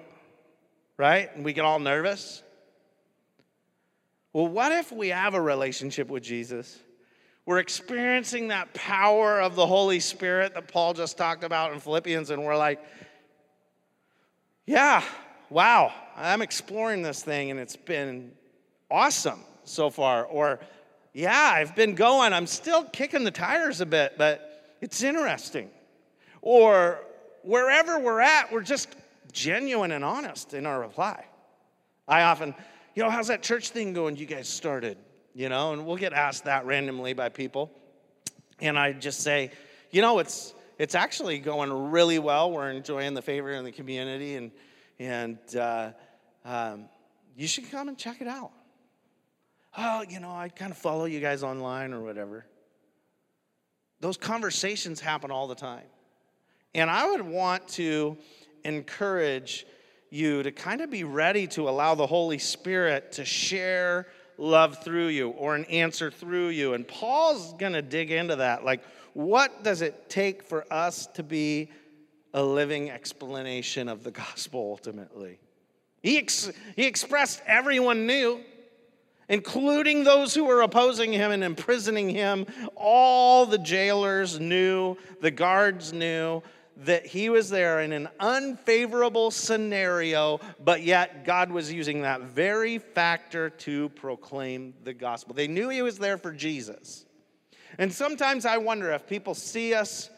right? 0.98 1.34
And 1.36 1.44
we 1.44 1.54
get 1.54 1.66
all 1.66 1.80
nervous. 1.80 2.44
Well, 4.32 4.48
what 4.48 4.72
if 4.72 4.92
we 4.92 5.10
have 5.10 5.34
a 5.34 5.42
relationship 5.42 6.10
with 6.10 6.24
Jesus? 6.24 6.80
We're 7.46 7.60
experiencing 7.60 8.48
that 8.48 8.74
power 8.74 9.42
of 9.42 9.56
the 9.56 9.66
Holy 9.66 10.00
Spirit 10.00 10.54
that 10.56 10.68
Paul 10.68 10.94
just 10.94 11.18
talked 11.18 11.44
about 11.44 11.74
in 11.74 11.80
Philippians, 11.80 12.30
and 12.30 12.44
we're 12.44 12.58
like, 12.58 12.82
yeah, 14.66 15.04
wow, 15.50 15.92
I'm 16.16 16.42
exploring 16.42 17.02
this 17.02 17.22
thing 17.22 17.52
and 17.52 17.60
it's 17.60 17.76
been 17.76 18.32
awesome 18.90 19.42
so 19.66 19.90
far. 19.90 20.24
Or, 20.26 20.60
yeah, 21.14 21.52
I've 21.56 21.76
been 21.76 21.96
going, 21.96 22.34
I'm 22.34 22.48
still 22.48 22.86
kicking 22.86 23.24
the 23.24 23.32
tires 23.32 23.82
a 23.82 23.86
bit, 23.86 24.14
but 24.18 24.78
it's 24.82 25.04
interesting. 25.04 25.70
Or, 26.42 27.02
wherever 27.44 28.00
we're 28.00 28.22
at, 28.22 28.52
we're 28.52 28.62
just 28.62 28.90
genuine 29.34 29.92
and 29.92 30.04
honest 30.04 30.54
in 30.54 30.66
our 30.66 30.80
reply. 30.80 31.26
I 32.08 32.24
often, 32.24 32.56
you 32.96 33.04
know, 33.04 33.10
how's 33.10 33.28
that 33.28 33.42
church 33.44 33.70
thing 33.70 33.94
going 33.94 34.16
you 34.16 34.26
guys 34.26 34.48
started? 34.48 34.98
You 35.34 35.50
know, 35.50 35.74
and 35.74 35.86
we'll 35.86 35.98
get 35.98 36.14
asked 36.14 36.46
that 36.46 36.66
randomly 36.66 37.14
by 37.14 37.30
people. 37.30 37.72
And 38.62 38.78
I 38.78 38.94
just 38.94 39.22
say, 39.22 39.52
you 39.92 40.02
know, 40.02 40.20
it's 40.20 40.54
it's 40.78 40.96
actually 40.96 41.40
going 41.40 41.92
really 41.92 42.20
well. 42.20 42.52
We're 42.52 42.70
enjoying 42.70 43.14
the 43.14 43.22
favor 43.22 43.52
in 43.52 43.64
the 43.64 43.72
community, 43.72 44.36
and 44.36 44.52
and 45.00 45.38
uh, 45.56 45.92
um, 46.46 46.86
you 47.36 47.48
should 47.48 47.70
come 47.70 47.90
and 47.90 47.98
check 47.98 48.22
it 48.22 48.28
out. 48.28 48.52
Oh, 49.76 50.04
you 50.08 50.20
know, 50.20 50.32
I 50.32 50.50
kind 50.50 50.72
of 50.72 50.78
follow 50.78 51.06
you 51.06 51.20
guys 51.20 51.42
online 51.44 51.94
or 51.94 52.02
whatever. 52.02 52.46
Those 54.02 54.18
conversations 54.18 55.00
happen 55.00 55.32
all 55.32 55.48
the 55.48 55.56
time. 55.56 55.86
And 56.76 56.90
I 56.90 57.10
would 57.10 57.22
want 57.22 57.68
to 57.70 58.18
encourage 58.66 59.66
you 60.10 60.44
to 60.44 60.52
kind 60.52 60.82
of 60.82 60.92
be 60.92 61.04
ready 61.04 61.48
to 61.48 61.68
allow 61.68 61.96
the 61.96 62.06
Holy 62.06 62.38
Spirit 62.38 63.14
to 63.14 63.26
share 63.26 64.08
love 64.38 64.84
through 64.84 65.08
you 65.08 65.30
or 65.30 65.56
an 65.56 65.66
answer 65.66 66.12
through 66.12 66.50
you. 66.50 66.74
And 66.74 66.88
Paul's 66.88 67.54
going 67.54 67.74
to 67.74 67.82
dig 67.82 68.12
into 68.12 68.36
that. 68.38 68.64
Like, 68.64 68.84
what 69.14 69.64
does 69.64 69.82
it 69.82 70.10
take 70.10 70.44
for 70.44 70.66
us 70.72 71.08
to 71.16 71.24
be 71.24 71.72
a 72.34 72.44
living 72.44 72.90
explanation 72.90 73.88
of 73.88 74.04
the 74.04 74.12
gospel 74.12 74.60
ultimately? 74.72 75.40
He, 76.02 76.18
ex- 76.18 76.52
he 76.76 76.86
expressed 76.86 77.42
everyone 77.46 78.06
knew, 78.06 78.42
including 79.30 80.04
those 80.04 80.34
who 80.34 80.44
were 80.44 80.62
opposing 80.62 81.14
him 81.14 81.32
and 81.32 81.44
imprisoning 81.44 82.10
him. 82.10 82.46
All 82.76 83.46
the 83.46 83.58
jailers 83.58 84.40
knew, 84.40 84.98
the 85.22 85.32
guards 85.32 85.94
knew, 85.94 86.44
that 86.78 87.06
he 87.06 87.30
was 87.30 87.50
there 87.50 87.82
in 87.82 87.92
an 87.92 88.10
unfavorable 88.20 89.32
scenario, 89.32 90.40
but 90.64 90.82
yet 90.82 91.26
God 91.26 91.52
was 91.52 91.72
using 91.72 92.02
that 92.02 92.22
very 92.22 92.80
factor 92.80 93.50
to 93.50 93.90
proclaim 93.90 94.74
the 94.84 94.94
gospel. 94.94 95.34
They 95.34 95.48
knew 95.48 95.70
he 95.70 95.82
was 95.82 96.00
there 96.00 96.18
for 96.18 96.32
Jesus. 96.32 97.06
And 97.78 97.92
sometimes 97.92 98.46
I 98.46 98.58
wonder 98.58 98.92
if 98.92 99.08
people 99.08 99.34
see 99.34 99.74
us 99.74 100.10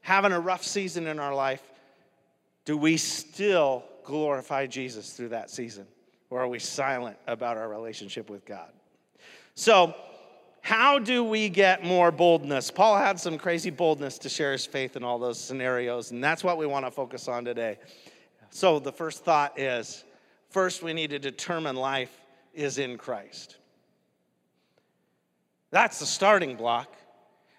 having 0.00 0.32
a 0.32 0.40
rough 0.40 0.64
season 0.64 1.06
in 1.06 1.18
our 1.18 1.34
life, 1.34 1.62
do 2.64 2.76
we 2.76 2.96
still 2.96 3.84
glorify 4.04 4.66
Jesus 4.66 5.12
through 5.12 5.30
that 5.30 5.50
season? 5.50 5.86
Or 6.30 6.40
are 6.40 6.48
we 6.48 6.58
silent 6.58 7.16
about 7.26 7.56
our 7.56 7.68
relationship 7.68 8.30
with 8.30 8.44
God? 8.44 8.72
So, 9.54 9.94
how 10.66 10.98
do 10.98 11.22
we 11.22 11.48
get 11.48 11.84
more 11.84 12.10
boldness? 12.10 12.72
Paul 12.72 12.98
had 12.98 13.20
some 13.20 13.38
crazy 13.38 13.70
boldness 13.70 14.18
to 14.18 14.28
share 14.28 14.50
his 14.50 14.66
faith 14.66 14.96
in 14.96 15.04
all 15.04 15.16
those 15.16 15.38
scenarios, 15.38 16.10
and 16.10 16.24
that's 16.24 16.42
what 16.42 16.58
we 16.58 16.66
want 16.66 16.84
to 16.84 16.90
focus 16.90 17.28
on 17.28 17.44
today. 17.44 17.78
So, 18.50 18.80
the 18.80 18.90
first 18.90 19.24
thought 19.24 19.60
is 19.60 20.02
first, 20.50 20.82
we 20.82 20.92
need 20.92 21.10
to 21.10 21.20
determine 21.20 21.76
life 21.76 22.10
is 22.52 22.78
in 22.78 22.98
Christ. 22.98 23.58
That's 25.70 26.00
the 26.00 26.06
starting 26.06 26.56
block. 26.56 26.92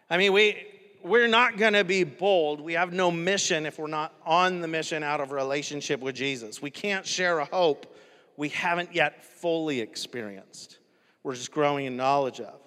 I 0.10 0.18
mean, 0.18 0.34
we, 0.34 0.68
we're 1.02 1.30
not 1.30 1.56
going 1.56 1.74
to 1.74 1.86
be 1.86 2.04
bold. 2.04 2.60
We 2.60 2.74
have 2.74 2.92
no 2.92 3.10
mission 3.10 3.66
if 3.66 3.80
we're 3.80 3.88
not 3.88 4.14
on 4.26 4.60
the 4.60 4.68
mission 4.68 5.02
out 5.02 5.22
of 5.22 5.32
relationship 5.32 6.02
with 6.02 6.16
Jesus. 6.16 6.62
We 6.62 6.72
can't 6.72 7.06
share 7.06 7.40
a 7.40 7.46
hope 7.46 7.96
we 8.36 8.50
haven't 8.50 8.94
yet 8.94 9.24
fully 9.24 9.80
experienced. 9.80 10.80
We're 11.24 11.36
just 11.36 11.54
growing 11.54 11.86
in 11.86 11.96
knowledge 11.96 12.42
of. 12.42 12.67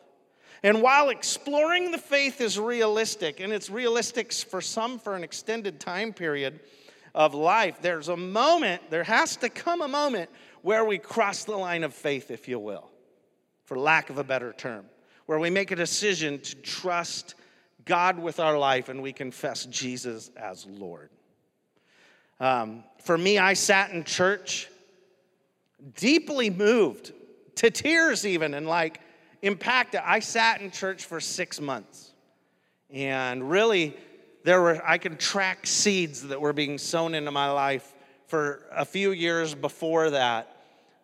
And 0.63 0.83
while 0.83 1.09
exploring 1.09 1.91
the 1.91 1.99
faith 1.99 2.41
is 2.41 2.59
realistic, 2.59 3.41
and 3.41 3.53
it's 3.53 3.71
realistic 3.71 4.33
for 4.33 4.61
some 4.61 4.99
for 4.99 5.15
an 5.15 5.25
extended 5.25 5.81
time 5.81 6.13
period 6.13 6.61
of 7.15 7.35
life, 7.35 7.79
there's 7.81 8.09
a 8.09 8.17
moment, 8.17 8.83
there 8.91 9.05
has 9.05 9.37
to 9.37 9.49
come 9.49 9.81
a 9.81 9.89
moment 9.89 10.29
where 10.63 10.85
we 10.85 10.99
cross 10.99 11.45
the 11.45 11.57
line 11.57 11.83
of 11.83 11.95
faith, 11.95 12.31
if 12.31 12.47
you 12.47 12.59
will, 12.59 12.91
for 13.65 13.79
lack 13.79 14.11
of 14.11 14.19
a 14.19 14.25
better 14.25 14.53
term, 14.53 14.85
where 15.27 15.39
we 15.39 15.49
make 15.49 15.71
a 15.71 15.77
decision 15.77 16.39
to 16.41 16.57
trust 16.57 17.35
God 17.87 18.19
with 18.19 18.39
our 18.39 18.59
life 18.59 18.91
and 18.91 19.03
we 19.03 19.13
confess 19.13 19.65
Jesus 19.67 20.31
as 20.37 20.67
Lord. 20.67 21.09
Um, 22.39 22.85
for 23.03 23.17
me, 23.17 23.39
I 23.39 23.55
sat 23.55 23.91
in 23.91 24.05
church 24.05 24.69
deeply 25.97 26.51
moved 26.51 27.13
to 27.57 27.71
tears, 27.71 28.27
even, 28.27 28.55
and 28.55 28.67
like, 28.67 29.01
impacted. 29.43 30.01
I 30.05 30.21
sat 30.21 30.61
in 30.61 30.71
church 30.71 31.05
for 31.05 31.21
six 31.21 31.61
months, 31.61 32.13
and 32.91 33.51
really, 33.51 33.97
there 34.45 34.61
were 34.61 34.83
I 34.87 34.99
could 34.99 35.19
track 35.19 35.67
seeds 35.67 36.23
that 36.29 36.41
were 36.41 36.53
being 36.53 36.79
sown 36.79 37.15
into 37.15 37.31
my 37.31 37.51
life 37.51 37.95
for 38.27 38.63
a 38.73 38.85
few 38.85 39.13
years 39.13 39.55
before 39.55 40.11
that 40.11 40.57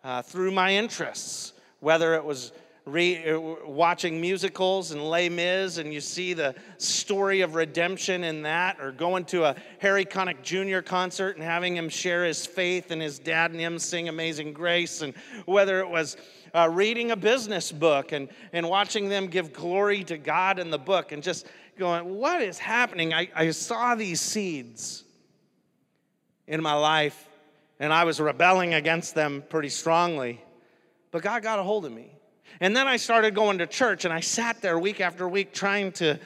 uh, 0.03 0.21
through 0.21 0.51
my 0.51 0.73
interests, 0.73 1.53
whether 1.79 2.15
it 2.15 2.23
was 2.23 2.51
re- 2.87 3.29
uh, 3.29 3.39
watching 3.65 4.19
musicals 4.19 4.91
and 4.91 5.03
Les 5.09 5.29
Mis, 5.29 5.77
and 5.77 5.93
you 5.93 6.01
see 6.01 6.33
the 6.33 6.55
story 6.77 7.41
of 7.41 7.55
redemption 7.55 8.23
in 8.23 8.41
that, 8.43 8.79
or 8.79 8.91
going 8.91 9.25
to 9.25 9.43
a 9.43 9.55
Harry 9.79 10.05
Connick 10.05 10.41
Jr. 10.41 10.79
concert 10.79 11.35
and 11.35 11.43
having 11.43 11.75
him 11.75 11.89
share 11.89 12.25
his 12.25 12.45
faith 12.45 12.91
and 12.91 13.01
his 13.01 13.19
dad 13.19 13.51
and 13.51 13.59
him 13.59 13.77
sing 13.77 14.09
Amazing 14.09 14.53
Grace, 14.53 15.01
and 15.01 15.13
whether 15.45 15.79
it 15.79 15.89
was 15.89 16.17
uh, 16.55 16.69
reading 16.71 17.11
a 17.11 17.15
business 17.15 17.71
book 17.71 18.13
and, 18.13 18.29
and 18.53 18.67
watching 18.67 19.09
them 19.09 19.27
give 19.27 19.53
glory 19.53 20.03
to 20.05 20.17
God 20.17 20.57
in 20.57 20.71
the 20.71 20.79
book 20.79 21.11
and 21.11 21.21
just 21.21 21.47
going, 21.77 22.15
What 22.15 22.41
is 22.41 22.57
happening? 22.57 23.13
I, 23.13 23.29
I 23.35 23.51
saw 23.51 23.95
these 23.95 24.21
seeds 24.21 25.03
in 26.47 26.61
my 26.61 26.73
life 26.73 27.27
and 27.79 27.93
I 27.93 28.05
was 28.05 28.19
rebelling 28.19 28.73
against 28.73 29.13
them 29.13 29.43
pretty 29.49 29.69
strongly, 29.69 30.41
but 31.11 31.21
God 31.21 31.43
got 31.43 31.59
a 31.59 31.63
hold 31.63 31.85
of 31.85 31.91
me. 31.91 32.16
And 32.59 32.75
then 32.75 32.87
I 32.87 32.97
started 32.97 33.35
going 33.35 33.59
to 33.59 33.67
church 33.67 34.05
and 34.05 34.13
I 34.13 34.19
sat 34.19 34.61
there 34.61 34.79
week 34.79 35.01
after 35.01 35.27
week 35.27 35.53
trying 35.53 35.91
to 35.93 36.19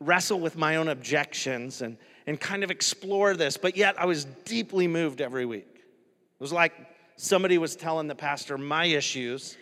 wrestle 0.00 0.40
with 0.40 0.56
my 0.56 0.76
own 0.76 0.88
objections 0.88 1.82
and, 1.82 1.96
and 2.26 2.40
kind 2.40 2.64
of 2.64 2.70
explore 2.70 3.34
this, 3.34 3.56
but 3.56 3.76
yet 3.76 3.94
I 3.98 4.06
was 4.06 4.24
deeply 4.44 4.86
moved 4.88 5.20
every 5.20 5.46
week. 5.46 5.68
It 5.74 6.40
was 6.40 6.52
like 6.52 6.72
somebody 7.16 7.58
was 7.58 7.76
telling 7.76 8.08
the 8.08 8.14
pastor 8.14 8.58
my 8.58 8.86
issues 8.86 9.56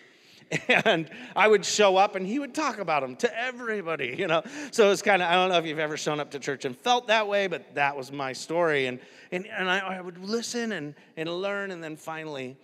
and 0.85 1.09
I 1.35 1.49
would 1.49 1.65
show 1.65 1.97
up 1.97 2.15
and 2.15 2.27
he 2.27 2.39
would 2.39 2.55
talk 2.55 2.79
about 2.79 3.03
them 3.03 3.17
to 3.17 3.39
everybody, 3.39 4.15
you 4.19 4.27
know. 4.27 4.43
So 4.71 4.91
it's 4.91 5.03
kind 5.03 5.23
of, 5.23 5.29
I 5.29 5.35
don't 5.35 5.51
know 5.51 5.59
if 5.59 5.67
you've 5.67 5.79
ever 5.79 5.97
shown 5.97 6.21
up 6.21 6.31
to 6.33 6.39
church 6.39 6.65
and 6.65 6.77
felt 6.77 7.07
that 7.09 7.27
way, 7.27 7.47
but 7.47 7.75
that 7.75 7.97
was 7.97 8.13
my 8.13 8.33
story. 8.33 8.87
And, 8.87 8.99
and, 9.31 9.47
and 9.47 9.71
I, 9.71 9.79
I 9.79 10.01
would 10.01 10.19
listen 10.19 10.73
and, 10.73 10.95
and 11.17 11.29
learn, 11.29 11.71
and 11.71 11.83
then 11.83 11.97
finally, 11.97 12.57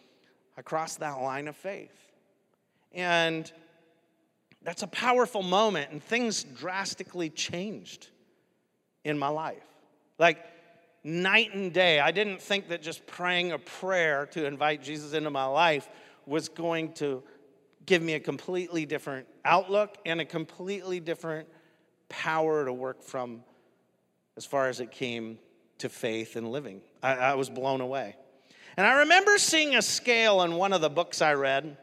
I 0.56 0.62
crossed 0.62 1.00
that 1.00 1.20
line 1.20 1.48
of 1.48 1.56
faith. 1.56 2.07
And 2.92 3.50
that's 4.62 4.82
a 4.82 4.88
powerful 4.88 5.42
moment, 5.42 5.92
and 5.92 6.02
things 6.02 6.44
drastically 6.44 7.30
changed 7.30 8.08
in 9.04 9.18
my 9.18 9.28
life. 9.28 9.64
Like, 10.18 10.38
night 11.04 11.54
and 11.54 11.72
day. 11.72 12.00
I 12.00 12.10
didn't 12.10 12.42
think 12.42 12.68
that 12.68 12.82
just 12.82 13.06
praying 13.06 13.52
a 13.52 13.58
prayer 13.58 14.26
to 14.32 14.46
invite 14.46 14.82
Jesus 14.82 15.12
into 15.12 15.30
my 15.30 15.46
life 15.46 15.88
was 16.26 16.48
going 16.48 16.92
to 16.94 17.22
give 17.86 18.02
me 18.02 18.14
a 18.14 18.20
completely 18.20 18.84
different 18.84 19.26
outlook 19.44 19.96
and 20.04 20.20
a 20.20 20.24
completely 20.24 21.00
different 21.00 21.48
power 22.08 22.64
to 22.64 22.72
work 22.72 23.02
from 23.02 23.42
as 24.36 24.44
far 24.44 24.68
as 24.68 24.80
it 24.80 24.90
came 24.90 25.38
to 25.78 25.88
faith 25.88 26.36
and 26.36 26.50
living. 26.50 26.82
I, 27.02 27.14
I 27.14 27.34
was 27.34 27.48
blown 27.48 27.80
away. 27.80 28.16
And 28.76 28.86
I 28.86 29.00
remember 29.00 29.38
seeing 29.38 29.74
a 29.76 29.82
scale 29.82 30.42
in 30.42 30.54
one 30.54 30.72
of 30.72 30.80
the 30.80 30.90
books 30.90 31.22
I 31.22 31.32
read 31.34 31.76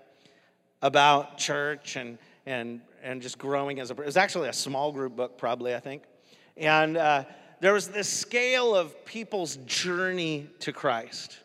about 0.81 1.37
church 1.37 1.95
and, 1.95 2.17
and, 2.45 2.81
and 3.03 3.21
just 3.21 3.37
growing 3.37 3.79
as 3.79 3.91
a 3.91 3.93
it 3.93 4.05
was 4.05 4.17
actually 4.17 4.49
a 4.49 4.53
small 4.53 4.91
group 4.91 5.15
book 5.15 5.37
probably 5.37 5.75
i 5.75 5.79
think 5.79 6.03
and 6.57 6.97
uh, 6.97 7.23
there 7.59 7.73
was 7.73 7.87
this 7.87 8.09
scale 8.09 8.75
of 8.75 9.05
people's 9.05 9.57
journey 9.65 10.47
to 10.59 10.71
christ 10.71 11.39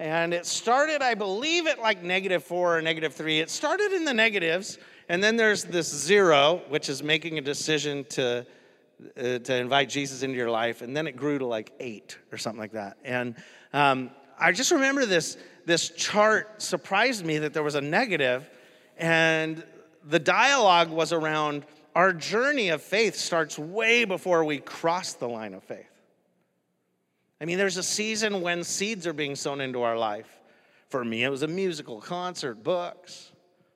and 0.00 0.32
it 0.32 0.46
started, 0.46 1.02
I 1.02 1.14
believe, 1.14 1.66
at 1.66 1.78
like 1.78 2.02
negative 2.02 2.42
four 2.42 2.78
or 2.78 2.80
negative 2.80 3.12
three. 3.12 3.38
It 3.38 3.50
started 3.50 3.92
in 3.92 4.06
the 4.06 4.14
negatives, 4.14 4.78
and 5.10 5.22
then 5.22 5.36
there's 5.36 5.62
this 5.62 5.94
zero, 5.94 6.62
which 6.70 6.88
is 6.88 7.02
making 7.02 7.36
a 7.36 7.42
decision 7.42 8.06
to, 8.08 8.46
uh, 9.18 9.38
to 9.40 9.54
invite 9.54 9.90
Jesus 9.90 10.22
into 10.22 10.38
your 10.38 10.50
life, 10.50 10.80
and 10.80 10.96
then 10.96 11.06
it 11.06 11.16
grew 11.16 11.38
to 11.38 11.44
like 11.44 11.72
eight 11.80 12.16
or 12.32 12.38
something 12.38 12.58
like 12.58 12.72
that. 12.72 12.96
And 13.04 13.34
um, 13.74 14.10
I 14.38 14.52
just 14.52 14.70
remember 14.70 15.04
this, 15.04 15.36
this 15.66 15.90
chart 15.90 16.62
surprised 16.62 17.24
me 17.24 17.38
that 17.38 17.52
there 17.52 17.62
was 17.62 17.74
a 17.74 17.80
negative, 17.80 18.48
and 18.96 19.64
the 20.04 20.18
dialogue 20.18 20.90
was 20.90 21.12
around 21.12 21.64
our 21.94 22.12
journey 22.12 22.68
of 22.68 22.82
faith 22.82 23.16
starts 23.16 23.58
way 23.58 24.04
before 24.04 24.44
we 24.44 24.58
cross 24.58 25.14
the 25.14 25.28
line 25.28 25.54
of 25.54 25.62
faith. 25.64 25.86
I 27.40 27.46
mean, 27.46 27.58
there's 27.58 27.78
a 27.78 27.82
season 27.82 28.42
when 28.42 28.62
seeds 28.62 29.06
are 29.06 29.12
being 29.12 29.34
sown 29.34 29.60
into 29.60 29.82
our 29.82 29.96
life. 29.96 30.40
For 30.88 31.04
me, 31.04 31.24
it 31.24 31.30
was 31.30 31.42
a 31.42 31.48
musical, 31.48 32.00
concert, 32.00 32.62
books, 32.62 33.32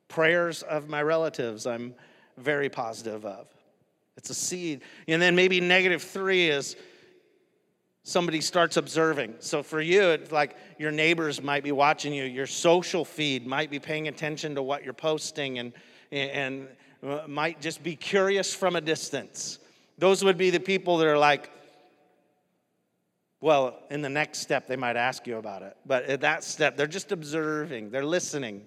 prayers 0.08 0.62
of 0.62 0.88
my 0.88 1.02
relatives, 1.02 1.66
I'm 1.66 1.94
very 2.36 2.68
positive 2.68 3.24
of. 3.24 3.46
It's 4.16 4.30
a 4.30 4.34
seed. 4.34 4.82
And 5.08 5.20
then 5.20 5.34
maybe 5.34 5.60
negative 5.60 6.02
three 6.02 6.48
is 6.48 6.76
somebody 8.04 8.40
starts 8.40 8.76
observing. 8.76 9.34
So 9.40 9.62
for 9.62 9.80
you, 9.80 10.10
it's 10.10 10.30
like 10.30 10.56
your 10.78 10.92
neighbors 10.92 11.42
might 11.42 11.64
be 11.64 11.72
watching 11.72 12.12
you, 12.12 12.24
your 12.24 12.46
social 12.46 13.04
feed 13.04 13.46
might 13.46 13.70
be 13.70 13.78
paying 13.78 14.08
attention 14.08 14.54
to 14.54 14.62
what 14.62 14.84
you're 14.84 14.92
posting 14.92 15.58
and, 15.58 15.72
and 16.12 16.68
might 17.26 17.60
just 17.60 17.82
be 17.82 17.96
curious 17.96 18.54
from 18.54 18.76
a 18.76 18.80
distance. 18.80 19.58
Those 19.98 20.22
would 20.22 20.36
be 20.36 20.50
the 20.50 20.60
people 20.60 20.98
that 20.98 21.06
are 21.06 21.18
like, 21.18 21.50
well, 23.40 23.78
in 23.90 24.02
the 24.02 24.08
next 24.08 24.40
step, 24.40 24.66
they 24.66 24.76
might 24.76 24.96
ask 24.96 25.26
you 25.26 25.36
about 25.38 25.62
it. 25.62 25.76
But 25.86 26.04
at 26.04 26.20
that 26.20 26.44
step, 26.44 26.76
they're 26.76 26.86
just 26.86 27.10
observing, 27.10 27.90
they're 27.90 28.04
listening. 28.04 28.62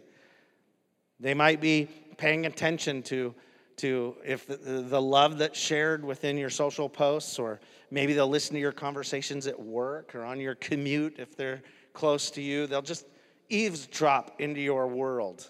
They 1.19 1.33
might 1.33 1.61
be 1.61 1.87
paying 2.17 2.45
attention 2.45 3.03
to, 3.03 3.33
to 3.77 4.15
if 4.25 4.45
the, 4.47 4.55
the 4.57 5.01
love 5.01 5.37
that's 5.37 5.59
shared 5.59 6.03
within 6.03 6.37
your 6.37 6.49
social 6.49 6.89
posts, 6.89 7.39
or 7.39 7.59
maybe 7.91 8.13
they'll 8.13 8.27
listen 8.27 8.53
to 8.55 8.59
your 8.59 8.71
conversations 8.71 9.47
at 9.47 9.59
work 9.59 10.15
or 10.15 10.23
on 10.23 10.39
your 10.39 10.55
commute 10.55 11.15
if 11.19 11.35
they're 11.35 11.61
close 11.93 12.31
to 12.31 12.41
you. 12.41 12.67
They'll 12.67 12.81
just 12.81 13.05
eavesdrop 13.49 14.39
into 14.39 14.59
your 14.59 14.87
world. 14.87 15.47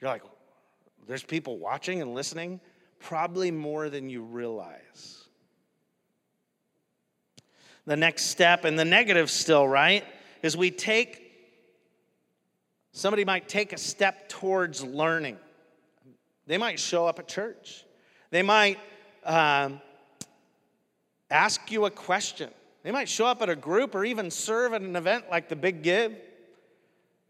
You're 0.00 0.10
like, 0.10 0.22
there's 1.06 1.22
people 1.22 1.58
watching 1.58 2.02
and 2.02 2.14
listening, 2.14 2.60
probably 3.00 3.50
more 3.50 3.88
than 3.90 4.08
you 4.08 4.22
realize 4.22 5.26
the 7.86 7.96
next 7.96 8.24
step, 8.24 8.64
and 8.64 8.78
the 8.78 8.84
negative 8.84 9.30
still, 9.30 9.66
right? 9.66 10.04
Is 10.42 10.56
we 10.56 10.70
take, 10.70 11.22
somebody 12.92 13.24
might 13.24 13.48
take 13.48 13.72
a 13.72 13.78
step 13.78 14.28
towards 14.28 14.84
learning. 14.84 15.38
They 16.46 16.58
might 16.58 16.78
show 16.78 17.06
up 17.06 17.18
at 17.18 17.28
church. 17.28 17.84
They 18.30 18.42
might 18.42 18.78
um, 19.24 19.80
ask 21.30 21.70
you 21.70 21.86
a 21.86 21.90
question. 21.90 22.50
They 22.82 22.92
might 22.92 23.08
show 23.08 23.26
up 23.26 23.42
at 23.42 23.48
a 23.48 23.56
group 23.56 23.94
or 23.94 24.04
even 24.04 24.30
serve 24.30 24.72
at 24.72 24.80
an 24.80 24.94
event 24.94 25.24
like 25.30 25.48
the 25.48 25.56
Big 25.56 25.82
Give. 25.82 26.14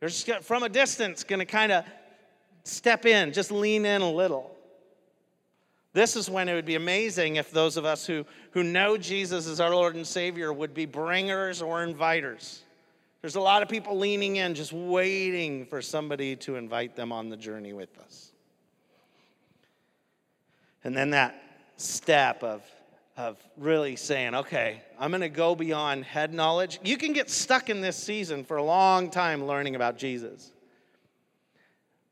They're 0.01 0.11
just 0.11 0.45
from 0.45 0.63
a 0.63 0.69
distance 0.69 1.25
going 1.25 1.39
to 1.39 1.47
kind 1.47 1.73
of 1.73 1.85
step 2.65 3.07
in, 3.07 3.33
just 3.33 3.51
lean 3.51 3.87
in 3.87 4.03
a 4.03 4.11
little. 4.11 4.55
This 5.95 6.15
is 6.15 6.29
when 6.29 6.51
it 6.51 6.55
would 6.55 6.67
be 6.67 6.75
amazing 6.75 7.37
if 7.37 7.51
those 7.51 7.79
of 7.79 7.87
us 7.87 8.07
who, 8.07 8.27
who 8.51 8.63
know 8.63 8.99
Jesus 8.99 9.49
as 9.49 9.61
our 9.61 9.75
Lord 9.75 9.95
and 9.95 10.07
Savior 10.07 10.53
would 10.53 10.75
be 10.75 10.85
bringers 10.85 11.63
or 11.63 11.87
inviters. 11.87 12.59
There's 13.23 13.37
a 13.37 13.41
lot 13.41 13.63
of 13.63 13.69
people 13.71 13.97
leaning 13.97 14.37
in, 14.37 14.55
just 14.55 14.75
waiting 14.75 15.65
for 15.65 15.81
somebody 15.81 16.37
to 16.37 16.57
invite 16.57 16.97
them 16.97 17.13
on 17.13 17.31
the 17.31 17.37
journey 17.37 17.73
with 17.73 17.97
us. 17.99 18.33
And 20.87 20.97
then 20.97 21.11
that 21.11 21.43
step 21.79 22.45
of, 22.45 22.63
of 23.17 23.37
really 23.57 23.97
saying, 23.97 24.37
okay, 24.37 24.81
I'm 25.01 25.11
going 25.11 25.21
to 25.21 25.29
go 25.29 25.57
beyond 25.57 26.05
head 26.05 26.33
knowledge. 26.33 26.79
You 26.85 26.97
can 26.97 27.13
get 27.13 27.29
stuck 27.29 27.69
in 27.69 27.81
this 27.81 27.97
season 27.97 28.45
for 28.45 28.59
a 28.59 28.63
long 28.63 29.11
time 29.11 29.45
learning 29.49 29.75
about 29.75 29.99
Jesus. 29.99 30.53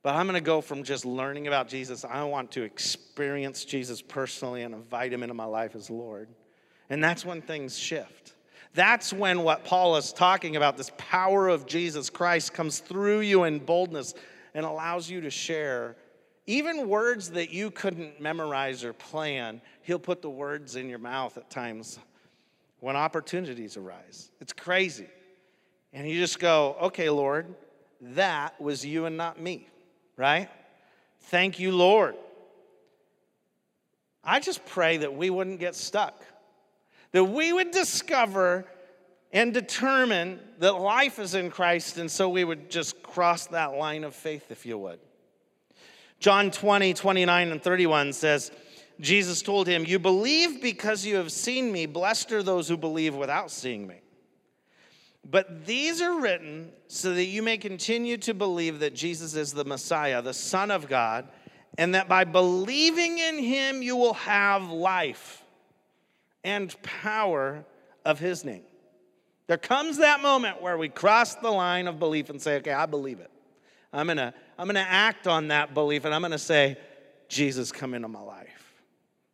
But 0.03 0.17
I'm 0.17 0.27
going 0.27 0.35
to 0.35 0.41
go 0.41 0.61
from 0.61 0.83
just 0.83 1.05
learning 1.05 1.47
about 1.47 1.69
Jesus. 1.69 2.05
I 2.05 2.25
want 2.25 2.51
to 2.51 2.63
experience 2.63 3.65
Jesus 3.65 4.03
personally 4.03 4.63
and 4.63 4.75
invite 4.75 5.13
him 5.13 5.23
into 5.23 5.35
my 5.35 5.45
life 5.45 5.77
as 5.77 5.89
Lord. 5.89 6.29
And 6.91 7.03
that's 7.03 7.25
when 7.25 7.43
things 7.43 7.79
shift. 7.79 8.35
That's 8.75 9.13
when 9.13 9.45
what 9.45 9.65
Paul 9.65 9.95
is 9.95 10.13
talking 10.13 10.57
about, 10.57 10.77
this 10.77 10.91
power 10.99 11.47
of 11.47 11.65
Jesus 11.65 12.11
Christ, 12.11 12.53
comes 12.53 12.81
through 12.81 13.21
you 13.21 13.45
in 13.45 13.61
boldness 13.61 14.15
and 14.53 14.67
allows 14.67 15.09
you 15.09 15.21
to 15.21 15.31
share 15.31 15.95
even 16.47 16.89
words 16.89 17.31
that 17.31 17.51
you 17.51 17.71
couldn't 17.71 18.21
memorize 18.21 18.85
or 18.85 18.93
plan. 18.93 19.61
He'll 19.83 19.99
put 19.99 20.23
the 20.23 20.31
words 20.31 20.77
in 20.77 20.89
your 20.89 20.99
mouth 20.99 21.37
at 21.39 21.51
times 21.51 21.99
when 22.81 22.97
opportunities 22.97 23.77
arise. 23.77 24.31
It's 24.41 24.53
crazy. 24.53 25.09
And 25.93 26.09
you 26.09 26.19
just 26.19 26.39
go, 26.39 26.77
okay, 26.83 27.09
Lord, 27.09 27.55
that 28.01 28.61
was 28.61 28.85
you 28.85 29.07
and 29.07 29.17
not 29.17 29.41
me 29.41 29.69
right? 30.17 30.49
Thank 31.23 31.59
you, 31.59 31.73
Lord. 31.73 32.17
I 34.23 34.41
just 34.41 34.65
pray 34.65 34.99
that 34.99 35.15
we 35.15 35.31
wouldn't 35.31 35.61
get 35.61 35.75
stuck, 35.75 36.25
that 37.13 37.25
we 37.25 37.53
would 37.53 37.71
discover 37.71 38.67
and 39.33 39.53
determine 39.53 40.39
that 40.61 40.73
life 40.73 41.19
is 41.19 41.35
in 41.35 41.51
Christ, 41.51 41.99
and 41.99 42.11
so 42.11 42.29
we 42.29 42.45
would 42.45 42.71
just 42.71 43.03
cross 43.03 43.47
that 43.49 43.75
line 43.75 44.05
of 44.05 44.15
faith, 44.15 44.51
if 44.51 44.65
you 44.65 44.79
would. 44.79 45.01
John 46.21 46.51
20, 46.51 46.95
29, 46.95 47.53
and 47.53 47.63
31 47.63 48.13
says, 48.13 48.51
Jesus 49.01 49.43
told 49.43 49.67
him, 49.67 49.85
You 49.85 49.99
believe 49.99 50.63
because 50.63 51.05
you 51.05 51.17
have 51.17 51.33
seen 51.33 51.73
me. 51.73 51.87
Blessed 51.87 52.33
are 52.33 52.43
those 52.43 52.69
who 52.69 52.77
believe 52.77 53.15
without 53.15 53.51
seeing 53.51 53.87
me. 53.87 54.01
But 55.29 55.67
these 55.67 56.01
are 56.01 56.21
written 56.21 56.71
so 56.87 57.15
that 57.15 57.25
you 57.25 57.43
may 57.43 57.57
continue 57.57 58.17
to 58.19 58.35
believe 58.35 58.81
that 58.81 58.95
Jesus 58.95 59.35
is 59.35 59.53
the 59.53 59.65
Messiah, 59.65 60.21
the 60.21 60.35
Son 60.35 60.71
of 60.71 60.89
God, 60.89 61.29
and 61.79 61.95
that 61.95 62.09
by 62.09 62.25
believing 62.25 63.19
in 63.19 63.39
him 63.39 63.83
you 63.83 63.97
will 63.97 64.15
have 64.15 64.71
life 64.71 65.43
and 66.45 66.75
power 66.83 67.65
of 68.05 68.19
his 68.19 68.45
name. 68.45 68.65
There 69.47 69.59
comes 69.59 69.99
that 69.99 70.21
moment 70.21 70.63
where 70.63 70.79
we 70.79 70.89
cross 70.89 71.35
the 71.35 71.51
line 71.51 71.87
of 71.87 71.99
belief 71.99 72.31
and 72.31 72.41
say, 72.41 72.57
okay, 72.57 72.73
I 72.73 72.87
believe 72.87 73.21
it. 73.21 73.31
I'm 73.93 74.07
gonna, 74.09 74.35
I'm 74.59 74.67
gonna 74.67 74.87
act 74.87 75.27
on 75.27 75.49
that 75.49 75.75
belief 75.75 76.05
and 76.05 76.15
I'm 76.15 76.23
gonna 76.23 76.39
say, 76.39 76.77
Jesus, 77.29 77.73
come 77.73 77.95
into 77.95 78.09
my 78.09 78.21
life. 78.21 78.75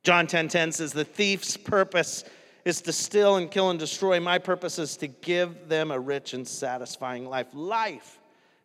John 0.03 0.27
10 0.27 0.49
10 0.49 0.73
says, 0.73 0.93
The 0.93 1.05
thief's 1.05 1.57
purpose 1.57 2.25
is 2.65 2.81
to 2.83 2.93
steal 2.93 3.37
and 3.37 3.51
kill 3.51 3.71
and 3.71 3.79
destroy. 3.79 4.21
My 4.21 4.39
purpose 4.39 4.79
is 4.79 4.97
to 4.99 5.07
give 5.07 5.69
them 5.69 5.91
a 5.91 5.99
rich 5.99 6.35
and 6.35 6.47
satisfying 6.47 7.27
life. 7.29 7.49
Life 7.53 8.19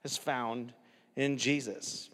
is 0.03 0.17
found 0.17 0.73
in 1.15 1.37
Jesus. 1.37 2.09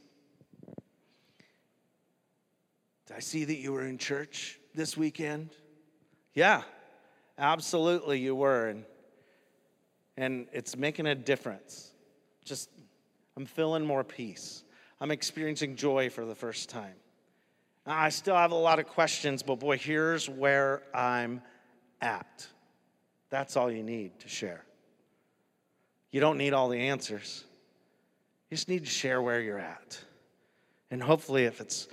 Did 3.07 3.17
I 3.17 3.19
see 3.19 3.45
that 3.45 3.57
you 3.57 3.73
were 3.73 3.85
in 3.85 3.97
church 3.97 4.59
this 4.73 4.95
weekend? 4.95 5.49
Yeah, 6.33 6.61
absolutely 7.37 8.19
you 8.19 8.35
were. 8.35 8.69
And, 8.69 8.85
and 10.17 10.47
it's 10.53 10.77
making 10.77 11.07
a 11.07 11.15
difference. 11.15 11.91
Just, 12.45 12.69
I'm 13.41 13.47
feeling 13.47 13.83
more 13.83 14.03
peace. 14.03 14.63
I'm 14.99 15.09
experiencing 15.09 15.75
joy 15.75 16.11
for 16.11 16.25
the 16.25 16.35
first 16.35 16.69
time. 16.69 16.93
I 17.87 18.09
still 18.09 18.35
have 18.35 18.51
a 18.51 18.55
lot 18.55 18.77
of 18.77 18.85
questions, 18.85 19.41
but 19.41 19.59
boy, 19.59 19.79
here's 19.79 20.29
where 20.29 20.83
I'm 20.93 21.41
at. 22.01 22.45
That's 23.31 23.57
all 23.57 23.71
you 23.71 23.81
need 23.81 24.19
to 24.19 24.29
share. 24.29 24.63
You 26.11 26.21
don't 26.21 26.37
need 26.37 26.53
all 26.53 26.69
the 26.69 26.77
answers. 26.77 27.43
You 28.51 28.57
just 28.57 28.69
need 28.69 28.83
to 28.83 28.91
share 28.91 29.23
where 29.23 29.41
you're 29.41 29.57
at. 29.57 29.99
And 30.91 31.01
hopefully, 31.01 31.45
if 31.45 31.61
it's, 31.61 31.87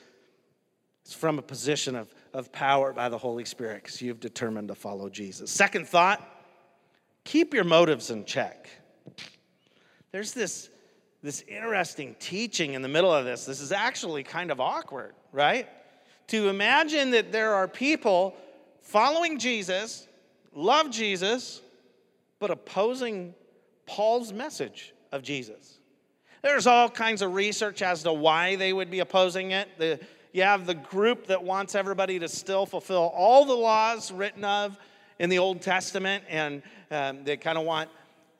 it's 1.02 1.14
from 1.14 1.38
a 1.38 1.42
position 1.42 1.96
of, 1.96 2.14
of 2.34 2.52
power 2.52 2.92
by 2.92 3.08
the 3.08 3.16
Holy 3.16 3.46
Spirit, 3.46 3.84
because 3.84 4.02
you've 4.02 4.20
determined 4.20 4.68
to 4.68 4.74
follow 4.74 5.08
Jesus. 5.08 5.50
Second 5.50 5.88
thought 5.88 6.20
keep 7.24 7.54
your 7.54 7.64
motives 7.64 8.10
in 8.10 8.26
check. 8.26 8.68
There's 10.12 10.32
this, 10.32 10.68
this 11.22 11.42
interesting 11.48 12.14
teaching 12.20 12.74
in 12.74 12.82
the 12.82 12.88
middle 12.88 13.12
of 13.12 13.24
this. 13.24 13.44
This 13.44 13.60
is 13.60 13.72
actually 13.72 14.22
kind 14.22 14.50
of 14.50 14.60
awkward, 14.60 15.14
right? 15.32 15.68
To 16.28 16.48
imagine 16.48 17.10
that 17.10 17.32
there 17.32 17.54
are 17.54 17.66
people 17.66 18.36
following 18.82 19.38
Jesus, 19.38 20.06
love 20.54 20.90
Jesus, 20.90 21.60
but 22.38 22.50
opposing 22.50 23.34
Paul's 23.86 24.32
message 24.32 24.94
of 25.10 25.22
Jesus. 25.22 25.78
There's 26.42 26.66
all 26.66 26.88
kinds 26.88 27.22
of 27.22 27.34
research 27.34 27.82
as 27.82 28.04
to 28.04 28.12
why 28.12 28.56
they 28.56 28.72
would 28.72 28.90
be 28.90 29.00
opposing 29.00 29.50
it. 29.50 29.68
The, 29.78 29.98
you 30.32 30.42
have 30.42 30.66
the 30.66 30.74
group 30.74 31.26
that 31.26 31.42
wants 31.42 31.74
everybody 31.74 32.18
to 32.20 32.28
still 32.28 32.64
fulfill 32.64 33.12
all 33.14 33.44
the 33.44 33.54
laws 33.54 34.12
written 34.12 34.44
of 34.44 34.78
in 35.18 35.30
the 35.30 35.38
Old 35.38 35.62
Testament, 35.62 36.22
and 36.28 36.62
um, 36.92 37.24
they 37.24 37.36
kind 37.36 37.58
of 37.58 37.64
want 37.64 37.90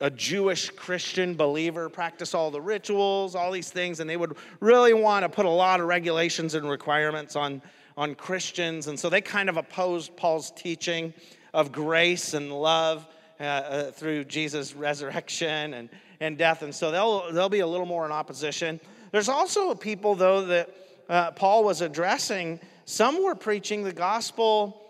a 0.01 0.09
Jewish 0.09 0.69
Christian 0.69 1.35
believer 1.35 1.89
practice 1.89 2.33
all 2.33 2.51
the 2.51 2.61
rituals, 2.61 3.35
all 3.35 3.51
these 3.51 3.69
things, 3.69 3.99
and 3.99 4.09
they 4.09 4.17
would 4.17 4.37
really 4.59 4.93
want 4.93 5.23
to 5.23 5.29
put 5.29 5.45
a 5.45 5.49
lot 5.49 5.79
of 5.79 5.87
regulations 5.87 6.55
and 6.55 6.69
requirements 6.69 7.35
on 7.35 7.61
on 7.99 8.15
Christians. 8.15 8.87
And 8.87 8.97
so 8.97 9.09
they 9.09 9.19
kind 9.19 9.49
of 9.49 9.57
opposed 9.57 10.15
Paul's 10.15 10.51
teaching 10.51 11.13
of 11.53 11.73
grace 11.73 12.33
and 12.33 12.49
love 12.49 13.05
uh, 13.41 13.43
uh, 13.43 13.91
through 13.91 14.23
Jesus' 14.23 14.73
resurrection 14.73 15.73
and, 15.73 15.89
and 16.21 16.37
death. 16.37 16.61
And 16.61 16.73
so 16.73 16.91
they'll, 16.91 17.29
they'll 17.33 17.49
be 17.49 17.59
a 17.59 17.67
little 17.67 17.85
more 17.85 18.05
in 18.05 18.13
opposition. 18.13 18.79
There's 19.11 19.27
also 19.27 19.75
people, 19.75 20.15
though, 20.15 20.45
that 20.45 20.69
uh, 21.09 21.31
Paul 21.31 21.65
was 21.65 21.81
addressing. 21.81 22.61
Some 22.85 23.21
were 23.21 23.35
preaching 23.35 23.83
the 23.83 23.91
gospel 23.91 24.81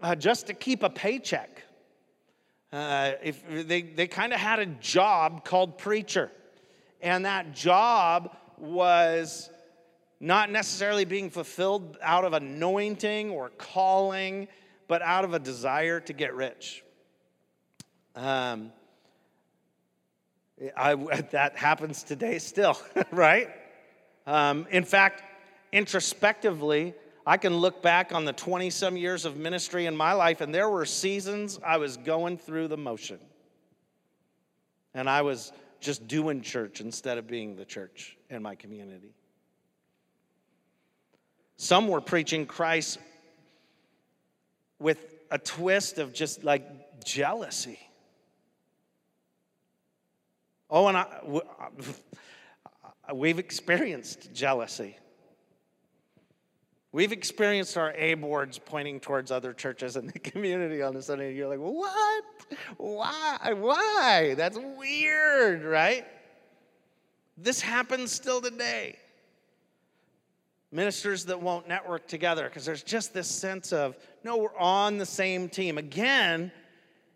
uh, 0.00 0.14
just 0.14 0.46
to 0.46 0.54
keep 0.54 0.82
a 0.82 0.90
paycheck. 0.90 1.53
Uh, 2.74 3.12
if 3.22 3.68
they, 3.68 3.82
they 3.82 4.08
kind 4.08 4.32
of 4.32 4.40
had 4.40 4.58
a 4.58 4.66
job 4.66 5.44
called 5.44 5.78
preacher. 5.78 6.28
And 7.00 7.24
that 7.24 7.54
job 7.54 8.36
was 8.58 9.48
not 10.18 10.50
necessarily 10.50 11.04
being 11.04 11.30
fulfilled 11.30 11.96
out 12.02 12.24
of 12.24 12.32
anointing 12.32 13.30
or 13.30 13.50
calling, 13.50 14.48
but 14.88 15.02
out 15.02 15.24
of 15.24 15.34
a 15.34 15.38
desire 15.38 16.00
to 16.00 16.12
get 16.12 16.34
rich. 16.34 16.82
Um, 18.16 18.72
I, 20.76 20.96
that 20.96 21.56
happens 21.56 22.02
today 22.02 22.40
still, 22.40 22.76
right? 23.12 23.50
Um, 24.26 24.66
in 24.68 24.82
fact, 24.82 25.22
introspectively, 25.70 26.94
I 27.26 27.38
can 27.38 27.56
look 27.56 27.82
back 27.82 28.12
on 28.12 28.24
the 28.24 28.32
20 28.32 28.68
some 28.70 28.96
years 28.96 29.24
of 29.24 29.36
ministry 29.36 29.86
in 29.86 29.96
my 29.96 30.12
life, 30.12 30.40
and 30.40 30.54
there 30.54 30.68
were 30.68 30.84
seasons 30.84 31.58
I 31.64 31.78
was 31.78 31.96
going 31.96 32.36
through 32.36 32.68
the 32.68 32.76
motion. 32.76 33.18
And 34.92 35.08
I 35.08 35.22
was 35.22 35.52
just 35.80 36.06
doing 36.06 36.42
church 36.42 36.80
instead 36.80 37.18
of 37.18 37.26
being 37.26 37.56
the 37.56 37.64
church 37.64 38.16
in 38.28 38.42
my 38.42 38.54
community. 38.54 39.14
Some 41.56 41.88
were 41.88 42.00
preaching 42.00 42.46
Christ 42.46 42.98
with 44.78 44.98
a 45.30 45.38
twist 45.38 45.98
of 45.98 46.12
just 46.12 46.44
like 46.44 47.04
jealousy. 47.04 47.78
Oh, 50.68 50.88
and 50.88 50.96
I, 50.96 51.06
we've 53.14 53.38
experienced 53.38 54.32
jealousy. 54.34 54.96
We've 56.94 57.10
experienced 57.10 57.76
our 57.76 57.92
A 57.94 58.14
boards 58.14 58.60
pointing 58.60 59.00
towards 59.00 59.32
other 59.32 59.52
churches 59.52 59.96
in 59.96 60.06
the 60.06 60.18
community 60.20 60.80
on 60.80 60.94
a 60.94 61.02
Sunday. 61.02 61.30
And 61.30 61.36
you're 61.36 61.48
like, 61.48 61.58
what? 61.58 62.24
Why? 62.76 63.52
Why? 63.52 64.34
That's 64.36 64.56
weird, 64.56 65.64
right? 65.64 66.06
This 67.36 67.60
happens 67.60 68.12
still 68.12 68.40
today 68.40 68.96
ministers 70.70 71.24
that 71.24 71.40
won't 71.40 71.66
network 71.66 72.06
together 72.06 72.44
because 72.44 72.64
there's 72.64 72.84
just 72.84 73.12
this 73.12 73.28
sense 73.28 73.72
of, 73.72 73.96
no, 74.22 74.36
we're 74.36 74.56
on 74.56 74.96
the 74.96 75.06
same 75.06 75.48
team. 75.48 75.78
Again, 75.78 76.52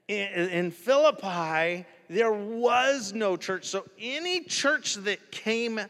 in, 0.08 0.48
in 0.48 0.70
Philippi, 0.72 1.86
there 2.08 2.32
was 2.32 3.12
no 3.12 3.36
church. 3.36 3.66
So 3.66 3.84
any 4.00 4.40
church 4.42 4.94
that 4.94 5.30
came 5.30 5.80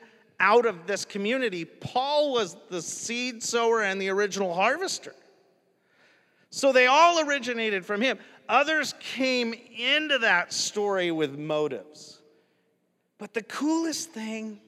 out 0.40 0.66
of 0.66 0.86
this 0.86 1.04
community, 1.04 1.64
Paul 1.64 2.32
was 2.32 2.56
the 2.70 2.82
seed 2.82 3.42
sower 3.42 3.82
and 3.82 4.00
the 4.00 4.08
original 4.08 4.54
harvester. 4.54 5.14
So 6.50 6.72
they 6.72 6.86
all 6.86 7.26
originated 7.26 7.84
from 7.84 8.00
him. 8.00 8.18
Others 8.48 8.94
came 9.00 9.52
into 9.52 10.18
that 10.18 10.52
story 10.52 11.10
with 11.10 11.38
motives. 11.38 12.20
But 13.18 13.34
the 13.34 13.42
coolest 13.42 14.10
thing 14.10 14.60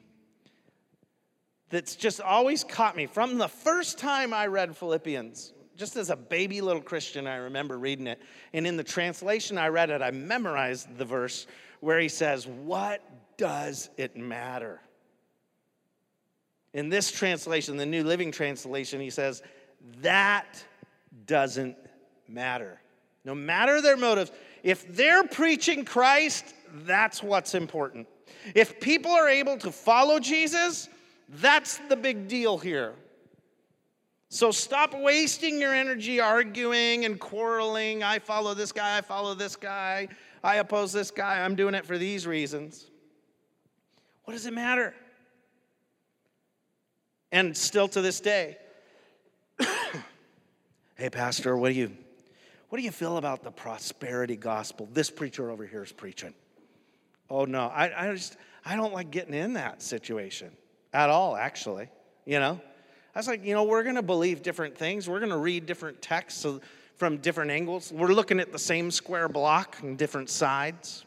that's 1.71 1.95
just 1.95 2.21
always 2.21 2.65
caught 2.65 2.97
me 2.97 3.07
from 3.07 3.39
the 3.39 3.49
first 3.49 3.97
time 3.97 4.35
I 4.35 4.49
read 4.49 4.77
Philippians. 4.77 5.53
Just 5.77 5.97
as 5.97 6.11
a 6.11 6.17
baby 6.17 6.61
little 6.61 6.83
Christian, 6.83 7.27
I 7.27 7.37
remember 7.37 7.79
reading 7.79 8.07
it. 8.07 8.21
And 8.53 8.67
in 8.67 8.77
the 8.77 8.85
translation 8.85 9.57
I 9.57 9.69
read 9.69 9.89
it, 9.89 10.03
I 10.03 10.11
memorized 10.11 10.99
the 10.99 11.05
verse 11.05 11.47
where 11.79 11.99
he 12.01 12.09
says, 12.09 12.47
What 12.47 13.03
does 13.39 13.89
it 13.97 14.17
matter? 14.17 14.81
In 16.73 16.89
this 16.89 17.11
translation, 17.11 17.77
the 17.77 17.87
New 17.87 18.05
Living 18.05 18.31
Translation, 18.31 19.01
he 19.01 19.11
says, 19.11 19.43
That 20.03 20.65
doesn't 21.27 21.77
matter. 22.29 22.81
No 23.25 23.35
matter 23.35 23.81
their 23.83 23.97
motives, 23.97 24.31
if 24.63 24.95
they're 24.95 25.25
preaching 25.25 25.85
Christ, 25.85 26.45
that's 26.85 27.23
what's 27.23 27.55
important. 27.55 28.07
If 28.55 28.81
people 28.81 29.11
are 29.11 29.29
able 29.29 29.59
to 29.59 29.73
follow 29.73 30.19
Jesus, 30.21 30.89
that's 31.29 31.79
the 31.89 31.97
big 31.97 32.29
deal 32.29 32.59
here. 32.59 32.95
So 34.29 34.53
stop 34.53 34.95
wasting 34.95 35.61
your 35.61 35.75
energy 35.75 36.21
arguing 36.21 37.05
and 37.05 37.19
quarreling. 37.19 38.05
I 38.05 38.21
follow 38.21 38.55
this 38.55 38.71
guy, 38.71 38.99
I 38.99 39.01
follow 39.01 39.35
this 39.35 39.57
guy, 39.57 40.09
I 40.45 40.57
oppose 40.57 40.93
this 40.93 41.11
guy, 41.11 41.45
I'm 41.45 41.57
doing 41.57 41.75
it 41.75 41.85
for 41.85 41.99
these 41.99 42.29
reasons. 42.29 42.87
What 44.25 44.35
does 44.35 44.47
it 44.47 44.53
matter? 44.53 44.95
And 47.33 47.57
still 47.57 47.89
to 47.89 48.01
this 48.01 48.21
day, 48.21 48.59
hey, 50.97 51.11
Pastor, 51.11 51.57
what 51.57 51.69
do 51.69 51.75
you 51.75 51.97
what 52.69 52.79
do 52.79 52.85
you 52.85 52.93
feel 52.93 53.17
about 53.17 53.43
the 53.43 53.51
prosperity 53.51 54.37
gospel? 54.37 54.89
This 54.93 55.11
preacher 55.11 55.51
over 55.51 55.67
here 55.67 55.83
is 55.83 55.91
preaching. 55.91 56.35
Oh 57.29 57.45
no, 57.45 57.67
I, 57.67 58.09
I 58.11 58.13
just 58.13 58.37
I 58.65 58.77
don't 58.77 58.93
like 58.93 59.11
getting 59.11 59.35
in 59.35 59.55
that 59.55 59.83
situation 59.83 60.51
at 60.93 61.11
all, 61.11 61.37
actually. 61.37 61.89
You 62.27 62.39
know, 62.39 62.61
I 63.15 63.19
was 63.19 63.27
like, 63.27 63.45
you 63.45 63.55
know, 63.55 63.65
we're 63.65 63.83
to 63.97 64.03
believe 64.03 64.43
different 64.43 64.77
things. 64.77 65.09
We're 65.09 65.21
to 65.31 65.39
read 65.39 65.67
different 65.67 66.01
texts 66.01 66.47
from 66.97 67.17
different 67.17 67.51
angles. 67.51 67.93
We're 67.93 68.13
looking 68.13 68.39
at 68.41 68.53
the 68.53 68.59
same 68.59 68.91
square 68.91 69.29
block 69.29 69.79
on 69.83 69.97
different 69.97 70.31
sides. 70.31 71.05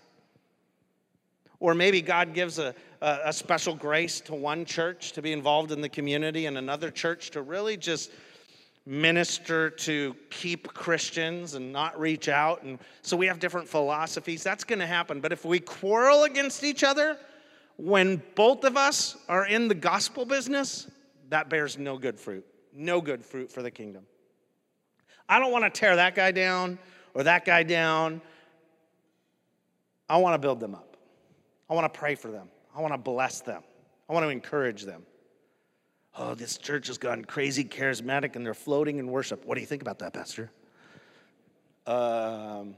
Or 1.59 1.73
maybe 1.73 2.01
God 2.01 2.33
gives 2.33 2.59
a, 2.59 2.75
a, 3.03 3.33
special 3.33 3.75
grace 3.75 4.21
to 4.21 4.33
one 4.33 4.63
church 4.63 5.11
to 5.11 5.21
be 5.21 5.33
involved 5.33 5.71
in 5.71 5.81
the 5.81 5.89
community 5.89 6.45
and 6.45 6.57
another 6.57 6.89
church 6.89 7.31
to 7.31 7.41
really 7.41 7.75
just 7.75 8.11
minister 8.85 9.69
to 9.69 10.15
keep 10.29 10.73
Christians 10.73 11.53
and 11.53 11.71
not 11.71 11.99
reach 11.99 12.29
out. 12.29 12.63
And 12.63 12.79
so 13.01 13.17
we 13.17 13.27
have 13.27 13.39
different 13.39 13.67
philosophies. 13.67 14.43
That's 14.43 14.63
going 14.63 14.79
to 14.79 14.87
happen. 14.87 15.19
But 15.19 15.33
if 15.33 15.43
we 15.43 15.59
quarrel 15.59 16.23
against 16.23 16.63
each 16.63 16.83
other, 16.83 17.17
when 17.77 18.21
both 18.35 18.63
of 18.63 18.77
us 18.77 19.17
are 19.27 19.47
in 19.47 19.67
the 19.67 19.75
gospel 19.75 20.25
business, 20.25 20.89
that 21.29 21.49
bears 21.49 21.77
no 21.77 21.97
good 21.97 22.17
fruit. 22.17 22.45
No 22.73 23.01
good 23.01 23.25
fruit 23.25 23.51
for 23.51 23.61
the 23.61 23.71
kingdom. 23.71 24.05
I 25.27 25.39
don't 25.39 25.51
want 25.51 25.65
to 25.65 25.69
tear 25.69 25.97
that 25.97 26.15
guy 26.15 26.31
down 26.31 26.79
or 27.13 27.23
that 27.23 27.45
guy 27.45 27.63
down. 27.63 28.21
I 30.09 30.17
want 30.17 30.35
to 30.35 30.39
build 30.39 30.59
them 30.59 30.73
up. 30.73 30.95
I 31.69 31.73
want 31.73 31.91
to 31.91 31.99
pray 31.99 32.15
for 32.15 32.31
them. 32.31 32.47
I 32.75 32.81
want 32.81 32.93
to 32.93 32.97
bless 32.97 33.41
them. 33.41 33.63
I 34.09 34.13
want 34.13 34.25
to 34.25 34.29
encourage 34.29 34.83
them. 34.83 35.03
Oh, 36.17 36.35
this 36.35 36.57
church 36.57 36.87
has 36.87 36.97
gone 36.97 37.25
crazy 37.25 37.63
charismatic 37.63 38.35
and 38.35 38.45
they're 38.45 38.53
floating 38.53 38.99
in 38.99 39.07
worship. 39.07 39.45
What 39.45 39.55
do 39.55 39.61
you 39.61 39.67
think 39.67 39.81
about 39.81 39.99
that, 39.99 40.13
Pastor? 40.13 40.51
Um, 41.87 42.75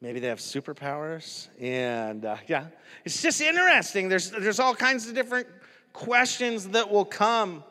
maybe 0.00 0.20
they 0.20 0.28
have 0.28 0.40
superpowers. 0.40 1.48
And 1.60 2.24
uh, 2.24 2.36
yeah, 2.48 2.66
it's 3.04 3.22
just 3.22 3.40
interesting. 3.40 4.08
There's, 4.08 4.30
there's 4.30 4.58
all 4.58 4.74
kinds 4.74 5.08
of 5.08 5.14
different 5.14 5.46
questions 5.92 6.68
that 6.68 6.90
will 6.90 7.04
come. 7.04 7.62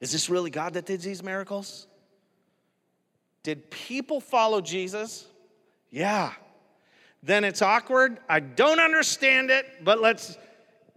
Is 0.00 0.10
this 0.10 0.28
really 0.28 0.50
God 0.50 0.74
that 0.74 0.84
did 0.84 1.00
these 1.00 1.22
miracles? 1.22 1.86
Did 3.44 3.70
people 3.70 4.20
follow 4.20 4.60
Jesus? 4.60 5.26
Yeah. 5.90 6.32
Then 7.22 7.44
it's 7.44 7.62
awkward. 7.62 8.18
I 8.28 8.40
don't 8.40 8.80
understand 8.80 9.50
it, 9.50 9.66
but 9.84 10.00
let's 10.00 10.36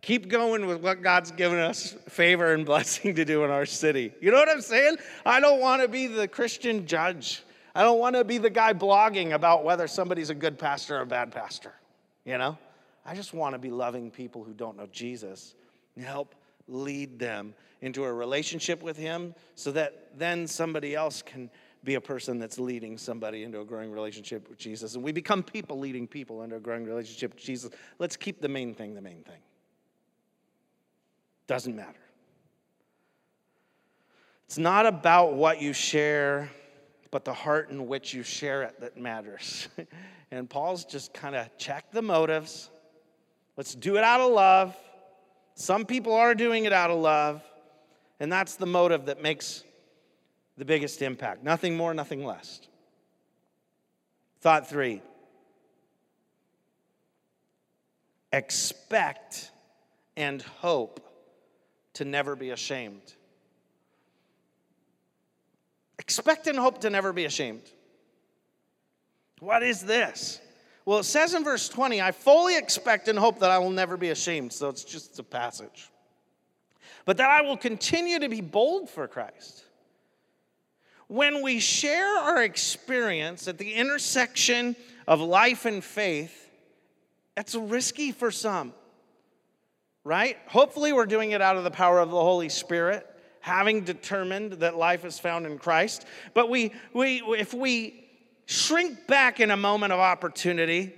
keep 0.01 0.27
going 0.27 0.65
with 0.65 0.81
what 0.81 1.01
God's 1.01 1.31
given 1.31 1.59
us 1.59 1.95
favor 2.09 2.53
and 2.53 2.65
blessing 2.65 3.15
to 3.15 3.25
do 3.25 3.43
in 3.43 3.51
our 3.51 3.65
city. 3.65 4.11
You 4.21 4.31
know 4.31 4.38
what 4.38 4.49
I'm 4.49 4.61
saying? 4.61 4.97
I 5.25 5.39
don't 5.39 5.59
want 5.59 5.81
to 5.81 5.88
be 5.88 6.07
the 6.07 6.27
Christian 6.27 6.88
judge. 6.88 7.43
I 7.73 7.83
don't 7.83 7.99
want 7.99 8.15
to 8.15 8.23
be 8.23 8.38
the 8.38 8.49
guy 8.49 8.73
blogging 8.73 9.33
about 9.33 9.63
whether 9.63 9.88
somebody's 9.88 10.29
a 10.29 10.35
good 10.35 10.57
pastor 10.57 10.97
or 10.97 11.01
a 11.01 11.05
bad 11.05 11.31
pastor. 11.31 11.73
You 12.23 12.38
know? 12.38 12.57
I 13.05 13.13
just 13.13 13.33
want 13.33 13.53
to 13.53 13.59
be 13.59 13.69
loving 13.69 14.09
people 14.09 14.43
who 14.43 14.53
don't 14.53 14.77
know 14.77 14.88
Jesus 14.91 15.53
and 15.95 16.05
help 16.05 16.33
lead 16.67 17.19
them 17.19 17.53
into 17.81 18.03
a 18.03 18.11
relationship 18.11 18.81
with 18.81 18.97
Him 18.97 19.35
so 19.53 19.71
that 19.73 20.09
then 20.17 20.47
somebody 20.47 20.95
else 20.95 21.21
can 21.21 21.49
be 21.86 21.95
a 21.95 22.02
person 22.02 22.39
that's 22.39 22.60
leading 22.60 22.98
somebody 22.98 23.43
into 23.43 23.62
a 23.62 23.65
growing 23.65 23.91
relationship 23.91 24.50
with 24.50 24.58
Jesus. 24.58 24.95
And 24.95 25.04
we 25.04 25.12
become 25.12 25.43
people 25.43 25.80
leading 25.80 26.08
people 26.08 26.41
into 26.41 26.56
a 26.56 26.60
growing 26.60 26.86
relationship 26.86 27.36
with 27.36 27.43
Jesus. 27.43 27.71
Let's 28.00 28.17
keep 28.17 28.41
the 28.41 28.50
main 28.50 28.74
thing 28.74 28.95
the 28.95 29.02
main 29.02 29.24
thing. 29.24 29.39
Doesn't 31.48 31.76
matter. 31.76 32.00
It's 34.48 34.58
not 34.58 34.86
about 34.86 35.34
what 35.34 35.62
you 35.62 35.74
share, 35.74 36.50
but 37.12 37.26
the 37.26 37.34
heart 37.34 37.69
in 37.69 37.88
which 37.88 38.13
you 38.13 38.24
share 38.24 38.63
it 38.63 38.80
that 38.80 38.98
matters. 38.98 39.67
and 40.32 40.50
Paul's 40.50 40.86
just 40.86 41.13
kind 41.13 41.36
of 41.36 41.48
check 41.58 41.91
the 41.91 42.02
motives. 42.02 42.69
Let's 43.58 43.74
do 43.74 43.98
it 43.98 44.04
out 44.04 44.21
of 44.21 44.32
love. 44.32 44.76
Some 45.56 45.86
people 45.86 46.13
are 46.13 46.36
doing 46.36 46.65
it 46.65 46.74
out 46.74 46.91
of 46.91 47.00
love, 47.00 47.41
and 48.19 48.32
that's 48.32 48.56
the 48.56 48.65
motive 48.65 49.06
that 49.06 49.21
makes 49.21 49.63
the 50.57 50.65
biggest 50.65 51.01
impact. 51.01 51.43
Nothing 51.43 51.75
more, 51.75 51.93
nothing 51.93 52.25
less. 52.25 52.61
Thought 54.41 54.69
three 54.69 55.01
expect 58.31 59.49
and 60.17 60.41
hope 60.41 60.99
to 61.93 62.05
never 62.05 62.35
be 62.35 62.49
ashamed. 62.51 63.01
Expect 65.99 66.47
and 66.47 66.57
hope 66.57 66.81
to 66.81 66.89
never 66.89 67.13
be 67.13 67.25
ashamed. 67.25 67.63
What 69.39 69.63
is 69.63 69.81
this? 69.81 70.39
Well, 70.85 70.99
it 70.99 71.05
says 71.05 71.33
in 71.33 71.43
verse 71.43 71.67
20, 71.67 72.01
I 72.01 72.11
fully 72.11 72.57
expect 72.57 73.07
and 73.07 73.17
hope 73.17 73.39
that 73.39 73.49
I 73.49 73.57
will 73.57 73.71
never 73.71 73.97
be 73.97 74.09
ashamed. 74.09 74.53
So 74.53 74.69
it's 74.69 74.83
just 74.83 75.17
a 75.17 75.23
passage. 75.23 75.89
But 77.05 77.17
that 77.17 77.29
I 77.29 77.41
will 77.41 77.57
continue 77.57 78.19
to 78.19 78.29
be 78.29 78.41
bold 78.41 78.89
for 78.89 79.07
Christ. 79.07 79.64
When 81.07 81.41
we 81.41 81.59
share 81.59 82.17
our 82.17 82.43
experience 82.43 83.47
at 83.47 83.57
the 83.57 83.73
intersection 83.73 84.75
of 85.07 85.21
life 85.21 85.65
and 85.65 85.83
faith, 85.83 86.49
it's 87.37 87.55
risky 87.55 88.11
for 88.11 88.31
some 88.31 88.73
right? 90.05 90.37
Hopefully, 90.47 90.93
we're 90.93 91.07
doing 91.07 91.31
it 91.31 91.41
out 91.41 91.57
of 91.57 91.65
the 91.65 91.71
power 91.71 91.99
of 91.99 92.11
the 92.11 92.15
Holy 92.15 92.47
Spirit, 92.47 93.05
having 93.41 93.81
determined 93.81 94.53
that 94.53 94.77
life 94.77 95.03
is 95.03 95.19
found 95.19 95.45
in 95.45 95.57
Christ. 95.57 96.05
But 96.33 96.49
we, 96.49 96.71
we, 96.93 97.21
if 97.37 97.53
we 97.53 98.05
shrink 98.45 99.07
back 99.07 99.41
in 99.41 99.51
a 99.51 99.57
moment 99.57 99.91
of 99.91 99.99
opportunity, 99.99 100.93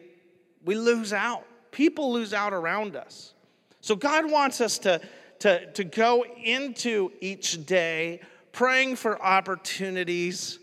we 0.63 0.75
lose 0.75 1.13
out. 1.13 1.45
People 1.71 2.11
lose 2.11 2.33
out 2.33 2.53
around 2.53 2.95
us. 2.95 3.33
So, 3.81 3.95
God 3.95 4.29
wants 4.29 4.61
us 4.61 4.77
to, 4.79 5.01
to, 5.39 5.71
to 5.71 5.83
go 5.83 6.25
into 6.43 7.11
each 7.21 7.65
day 7.65 8.19
praying 8.57 8.95
for 8.95 9.21
opportunities 9.21 10.57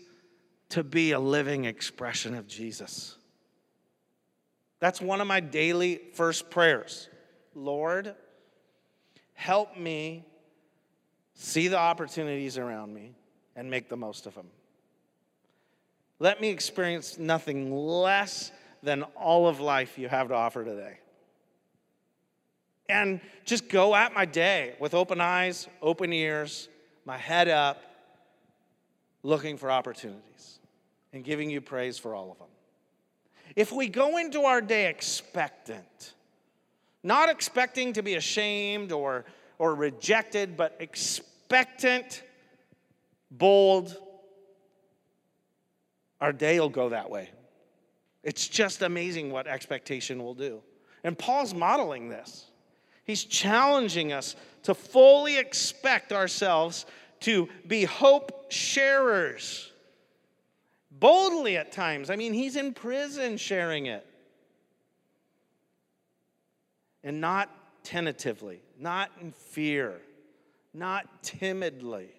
to 0.67 0.83
be 0.83 1.13
a 1.13 1.19
living 1.19 1.63
expression 1.63 2.35
of 2.35 2.45
Jesus. 2.45 3.15
That's 4.81 4.99
one 4.99 5.21
of 5.21 5.27
my 5.27 5.39
daily 5.39 6.01
first 6.13 6.49
prayers. 6.49 7.07
Lord, 7.53 8.13
Help 9.35 9.77
me 9.77 10.25
see 11.33 11.67
the 11.67 11.77
opportunities 11.77 12.57
around 12.57 12.93
me 12.93 13.13
and 13.55 13.69
make 13.69 13.89
the 13.89 13.97
most 13.97 14.25
of 14.25 14.33
them. 14.33 14.47
Let 16.19 16.39
me 16.39 16.49
experience 16.49 17.19
nothing 17.19 17.75
less 17.75 18.51
than 18.81 19.03
all 19.03 19.47
of 19.47 19.59
life 19.59 19.99
you 19.99 20.07
have 20.07 20.29
to 20.29 20.33
offer 20.33 20.63
today. 20.63 20.99
And 22.87 23.19
just 23.43 23.67
go 23.67 23.93
at 23.93 24.13
my 24.13 24.25
day 24.25 24.75
with 24.79 24.93
open 24.93 25.19
eyes, 25.19 25.67
open 25.81 26.13
ears, 26.13 26.69
my 27.05 27.17
head 27.17 27.47
up, 27.47 27.81
looking 29.23 29.57
for 29.57 29.71
opportunities 29.71 30.59
and 31.13 31.23
giving 31.23 31.49
you 31.49 31.61
praise 31.61 31.97
for 31.97 32.13
all 32.13 32.31
of 32.31 32.37
them. 32.37 32.47
If 33.55 33.71
we 33.71 33.87
go 33.87 34.17
into 34.17 34.41
our 34.41 34.59
day 34.59 34.87
expectant, 34.87 36.13
not 37.03 37.29
expecting 37.29 37.93
to 37.93 38.01
be 38.01 38.15
ashamed 38.15 38.91
or, 38.91 39.25
or 39.59 39.75
rejected, 39.75 40.57
but 40.57 40.75
expectant, 40.79 42.23
bold. 43.31 43.95
Our 46.19 46.33
day 46.33 46.59
will 46.59 46.69
go 46.69 46.89
that 46.89 47.09
way. 47.09 47.29
It's 48.23 48.47
just 48.47 48.81
amazing 48.81 49.31
what 49.31 49.45
expectation 49.45 50.23
will 50.23 50.33
do. 50.33 50.61
And 51.03 51.17
Paul's 51.17 51.53
modeling 51.53 52.09
this. 52.09 52.45
He's 53.03 53.23
challenging 53.23 54.11
us 54.11 54.35
to 54.65 54.73
fully 54.73 55.37
expect 55.37 56.11
ourselves 56.11 56.85
to 57.21 57.47
be 57.67 57.85
hope 57.85 58.51
sharers. 58.51 59.71
Boldly 60.91 61.57
at 61.57 61.71
times. 61.71 62.09
I 62.09 62.15
mean, 62.15 62.33
he's 62.33 62.55
in 62.55 62.73
prison 62.73 63.37
sharing 63.37 63.85
it 63.85 64.05
and 67.03 67.21
not 67.21 67.49
tentatively, 67.83 68.61
not 68.79 69.11
in 69.21 69.31
fear, 69.31 70.01
not 70.73 71.23
timidly. 71.23 72.09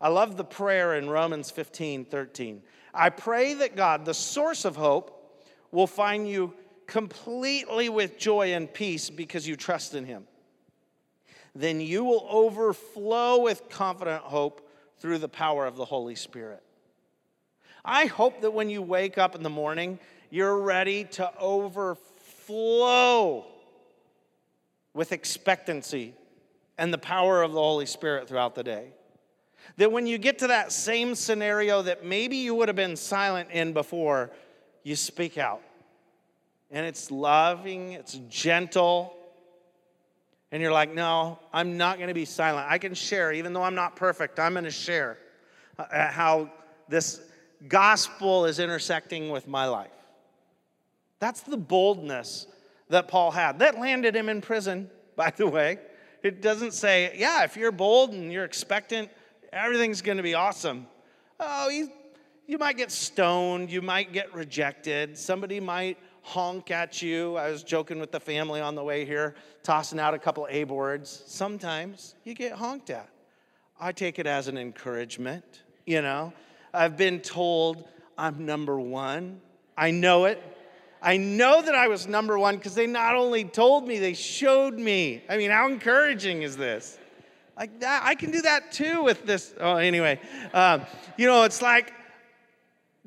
I 0.00 0.08
love 0.08 0.36
the 0.36 0.44
prayer 0.44 0.94
in 0.94 1.10
Romans 1.10 1.50
15 1.50 2.06
13. 2.06 2.62
I 2.94 3.10
pray 3.10 3.54
that 3.54 3.76
God, 3.76 4.04
the 4.04 4.14
source 4.14 4.64
of 4.64 4.76
hope, 4.76 5.44
will 5.70 5.86
find 5.86 6.26
you 6.26 6.54
completely 6.86 7.90
with 7.90 8.18
joy 8.18 8.54
and 8.54 8.72
peace 8.72 9.10
because 9.10 9.46
you 9.46 9.56
trust 9.56 9.94
in 9.94 10.06
Him. 10.06 10.24
Then 11.54 11.80
you 11.80 12.04
will 12.04 12.26
overflow 12.30 13.42
with 13.42 13.68
confident 13.68 14.22
hope 14.22 14.68
through 14.98 15.18
the 15.18 15.28
power 15.28 15.66
of 15.66 15.76
the 15.76 15.84
Holy 15.84 16.14
Spirit. 16.14 16.62
I 17.84 18.06
hope 18.06 18.40
that 18.42 18.52
when 18.52 18.70
you 18.70 18.82
wake 18.82 19.18
up 19.18 19.34
in 19.34 19.42
the 19.42 19.50
morning, 19.50 19.98
you're 20.30 20.58
ready 20.58 21.04
to 21.04 21.32
overflow 21.38 23.46
with 24.94 25.12
expectancy 25.12 26.14
and 26.76 26.92
the 26.92 26.98
power 26.98 27.42
of 27.42 27.52
the 27.52 27.60
Holy 27.60 27.86
Spirit 27.86 28.28
throughout 28.28 28.54
the 28.54 28.64
day. 28.64 28.92
That 29.76 29.92
when 29.92 30.06
you 30.06 30.18
get 30.18 30.40
to 30.40 30.48
that 30.48 30.72
same 30.72 31.14
scenario 31.14 31.82
that 31.82 32.04
maybe 32.04 32.36
you 32.36 32.54
would 32.54 32.68
have 32.68 32.76
been 32.76 32.96
silent 32.96 33.50
in 33.50 33.72
before, 33.72 34.30
you 34.82 34.96
speak 34.96 35.38
out. 35.38 35.62
And 36.70 36.84
it's 36.84 37.10
loving, 37.10 37.92
it's 37.92 38.20
gentle. 38.28 39.14
And 40.50 40.62
you're 40.62 40.72
like, 40.72 40.94
no, 40.94 41.38
I'm 41.52 41.76
not 41.76 41.98
going 41.98 42.08
to 42.08 42.14
be 42.14 42.24
silent. 42.24 42.66
I 42.70 42.78
can 42.78 42.94
share, 42.94 43.32
even 43.32 43.52
though 43.52 43.62
I'm 43.62 43.74
not 43.74 43.96
perfect, 43.96 44.38
I'm 44.38 44.52
going 44.52 44.64
to 44.64 44.70
share 44.70 45.18
uh, 45.78 46.10
how 46.10 46.50
this 46.88 47.20
gospel 47.68 48.46
is 48.46 48.58
intersecting 48.58 49.30
with 49.30 49.46
my 49.46 49.66
life. 49.66 49.90
That's 51.18 51.42
the 51.42 51.56
boldness 51.56 52.46
that 52.88 53.08
Paul 53.08 53.30
had. 53.30 53.58
That 53.58 53.78
landed 53.78 54.16
him 54.16 54.28
in 54.28 54.40
prison, 54.40 54.90
by 55.16 55.32
the 55.36 55.46
way. 55.46 55.78
It 56.22 56.40
doesn't 56.40 56.72
say, 56.72 57.12
yeah, 57.16 57.44
if 57.44 57.56
you're 57.56 57.72
bold 57.72 58.12
and 58.12 58.32
you're 58.32 58.44
expectant, 58.44 59.10
everything's 59.52 60.00
going 60.00 60.16
to 60.16 60.22
be 60.22 60.34
awesome. 60.34 60.86
Oh, 61.38 61.68
you, 61.68 61.90
you 62.46 62.58
might 62.58 62.76
get 62.76 62.90
stoned, 62.90 63.70
you 63.70 63.82
might 63.82 64.12
get 64.12 64.32
rejected, 64.34 65.18
somebody 65.18 65.60
might 65.60 65.98
honk 66.28 66.70
at 66.70 67.00
you. 67.00 67.36
I 67.36 67.50
was 67.50 67.62
joking 67.62 67.98
with 67.98 68.12
the 68.12 68.20
family 68.20 68.60
on 68.60 68.74
the 68.74 68.84
way 68.84 69.06
here, 69.06 69.34
tossing 69.62 69.98
out 69.98 70.12
a 70.12 70.18
couple 70.18 70.46
A 70.50 70.64
boards. 70.64 71.22
Sometimes 71.26 72.14
you 72.24 72.34
get 72.34 72.52
honked 72.52 72.90
at. 72.90 73.08
I 73.80 73.92
take 73.92 74.18
it 74.18 74.26
as 74.26 74.46
an 74.46 74.58
encouragement, 74.58 75.62
you 75.86 76.02
know. 76.02 76.34
I've 76.74 76.98
been 76.98 77.20
told 77.20 77.88
I'm 78.18 78.44
number 78.44 78.78
one. 78.78 79.40
I 79.76 79.90
know 79.90 80.26
it. 80.26 80.42
I 81.00 81.16
know 81.16 81.62
that 81.62 81.74
I 81.74 81.88
was 81.88 82.06
number 82.06 82.38
one 82.38 82.56
because 82.56 82.74
they 82.74 82.86
not 82.86 83.14
only 83.14 83.44
told 83.44 83.88
me, 83.88 83.98
they 83.98 84.14
showed 84.14 84.74
me. 84.74 85.22
I 85.30 85.38
mean, 85.38 85.50
how 85.50 85.66
encouraging 85.68 86.42
is 86.42 86.56
this? 86.56 86.98
Like 87.56 87.80
that, 87.80 88.02
I 88.04 88.14
can 88.14 88.32
do 88.32 88.42
that 88.42 88.70
too 88.70 89.02
with 89.02 89.24
this. 89.24 89.54
Oh, 89.58 89.76
anyway, 89.76 90.20
um, 90.52 90.82
you 91.16 91.26
know, 91.26 91.44
it's 91.44 91.62
like 91.62 91.94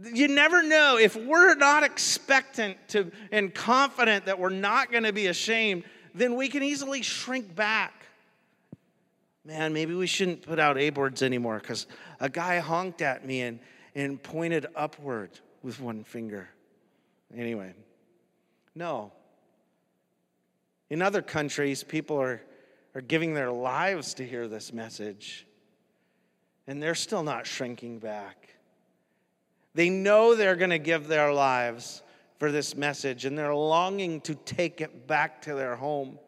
you 0.03 0.27
never 0.27 0.63
know 0.63 0.97
if 0.97 1.15
we're 1.15 1.55
not 1.55 1.83
expectant 1.83 2.77
to 2.89 3.11
and 3.31 3.53
confident 3.53 4.25
that 4.25 4.39
we're 4.39 4.49
not 4.49 4.91
going 4.91 5.03
to 5.03 5.13
be 5.13 5.27
ashamed, 5.27 5.83
then 6.13 6.35
we 6.35 6.47
can 6.49 6.63
easily 6.63 7.01
shrink 7.01 7.55
back. 7.55 8.05
Man, 9.43 9.73
maybe 9.73 9.93
we 9.95 10.07
shouldn't 10.07 10.43
put 10.43 10.59
out 10.59 10.77
A 10.77 10.89
boards 10.91 11.21
anymore 11.21 11.59
because 11.59 11.87
a 12.19 12.29
guy 12.29 12.59
honked 12.59 13.01
at 13.01 13.25
me 13.25 13.41
and, 13.41 13.59
and 13.95 14.21
pointed 14.21 14.67
upward 14.75 15.31
with 15.63 15.79
one 15.79 16.03
finger. 16.03 16.49
Anyway, 17.35 17.73
no. 18.75 19.11
In 20.89 21.01
other 21.01 21.21
countries, 21.21 21.83
people 21.83 22.21
are, 22.21 22.41
are 22.93 23.01
giving 23.01 23.33
their 23.33 23.51
lives 23.51 24.13
to 24.15 24.27
hear 24.27 24.47
this 24.47 24.73
message, 24.73 25.47
and 26.67 26.83
they're 26.83 26.95
still 26.95 27.23
not 27.23 27.47
shrinking 27.47 27.99
back. 27.99 28.40
They 29.73 29.89
know 29.89 30.35
they're 30.35 30.55
going 30.55 30.71
to 30.71 30.79
give 30.79 31.07
their 31.07 31.33
lives 31.33 32.03
for 32.39 32.51
this 32.51 32.75
message, 32.75 33.25
and 33.25 33.37
they're 33.37 33.55
longing 33.55 34.21
to 34.21 34.35
take 34.35 34.81
it 34.81 35.07
back 35.07 35.41
to 35.43 35.53
their 35.53 35.75
home, 35.75 36.19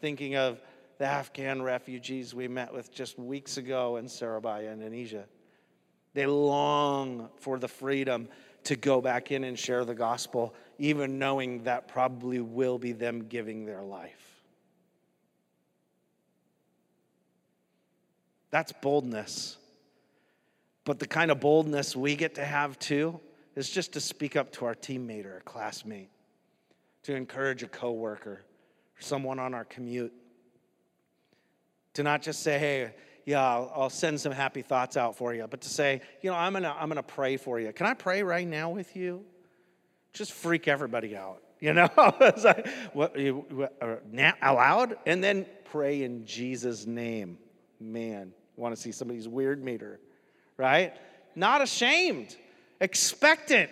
thinking 0.00 0.36
of 0.36 0.60
the 0.98 1.06
Afghan 1.06 1.62
refugees 1.62 2.34
we 2.34 2.48
met 2.48 2.72
with 2.72 2.92
just 2.92 3.18
weeks 3.18 3.56
ago 3.56 3.96
in 3.96 4.08
Surabaya, 4.08 4.72
Indonesia. 4.72 5.24
They 6.12 6.26
long 6.26 7.30
for 7.38 7.58
the 7.58 7.68
freedom 7.68 8.28
to 8.64 8.76
go 8.76 9.00
back 9.00 9.30
in 9.30 9.44
and 9.44 9.58
share 9.58 9.84
the 9.84 9.94
gospel, 9.94 10.54
even 10.78 11.18
knowing 11.18 11.62
that 11.64 11.88
probably 11.88 12.40
will 12.40 12.78
be 12.78 12.92
them 12.92 13.26
giving 13.28 13.64
their 13.64 13.82
life. 13.82 14.42
That's 18.50 18.72
boldness. 18.72 19.56
But 20.84 20.98
the 20.98 21.06
kind 21.06 21.30
of 21.30 21.40
boldness 21.40 21.94
we 21.94 22.16
get 22.16 22.34
to 22.36 22.44
have 22.44 22.78
too 22.78 23.20
is 23.54 23.68
just 23.68 23.92
to 23.92 24.00
speak 24.00 24.36
up 24.36 24.52
to 24.52 24.64
our 24.64 24.74
teammate 24.74 25.26
or 25.26 25.38
a 25.38 25.40
classmate, 25.42 26.10
to 27.02 27.14
encourage 27.14 27.62
a 27.62 27.68
coworker 27.68 28.30
or 28.30 29.00
someone 29.00 29.38
on 29.38 29.54
our 29.54 29.64
commute. 29.64 30.12
To 31.94 32.02
not 32.02 32.22
just 32.22 32.42
say, 32.42 32.58
hey, 32.58 32.94
yeah, 33.26 33.42
I'll, 33.42 33.90
send 33.90 34.20
some 34.20 34.32
happy 34.32 34.62
thoughts 34.62 34.96
out 34.96 35.16
for 35.16 35.34
you, 35.34 35.46
but 35.48 35.60
to 35.62 35.68
say, 35.68 36.00
you 36.22 36.30
know, 36.30 36.36
I'm 36.36 36.52
gonna, 36.52 36.74
I'm 36.78 36.88
gonna 36.88 37.02
pray 37.02 37.36
for 37.36 37.60
you. 37.60 37.72
Can 37.72 37.86
I 37.86 37.94
pray 37.94 38.22
right 38.22 38.46
now 38.46 38.70
with 38.70 38.96
you? 38.96 39.24
Just 40.12 40.32
freak 40.32 40.68
everybody 40.68 41.16
out, 41.16 41.42
you 41.60 41.74
know? 41.74 41.88
like, 41.96 42.66
what, 42.92 43.16
what, 43.50 43.76
uh, 43.82 43.96
now, 44.10 44.34
aloud? 44.40 44.96
And 45.04 45.22
then 45.22 45.46
pray 45.64 46.02
in 46.02 46.24
Jesus' 46.24 46.86
name. 46.86 47.38
Man, 47.80 48.32
want 48.56 48.74
to 48.74 48.80
see 48.80 48.92
somebody's 48.92 49.28
weird 49.28 49.62
meter 49.62 50.00
right? 50.60 50.92
Not 51.34 51.62
ashamed, 51.62 52.36
expectant, 52.80 53.70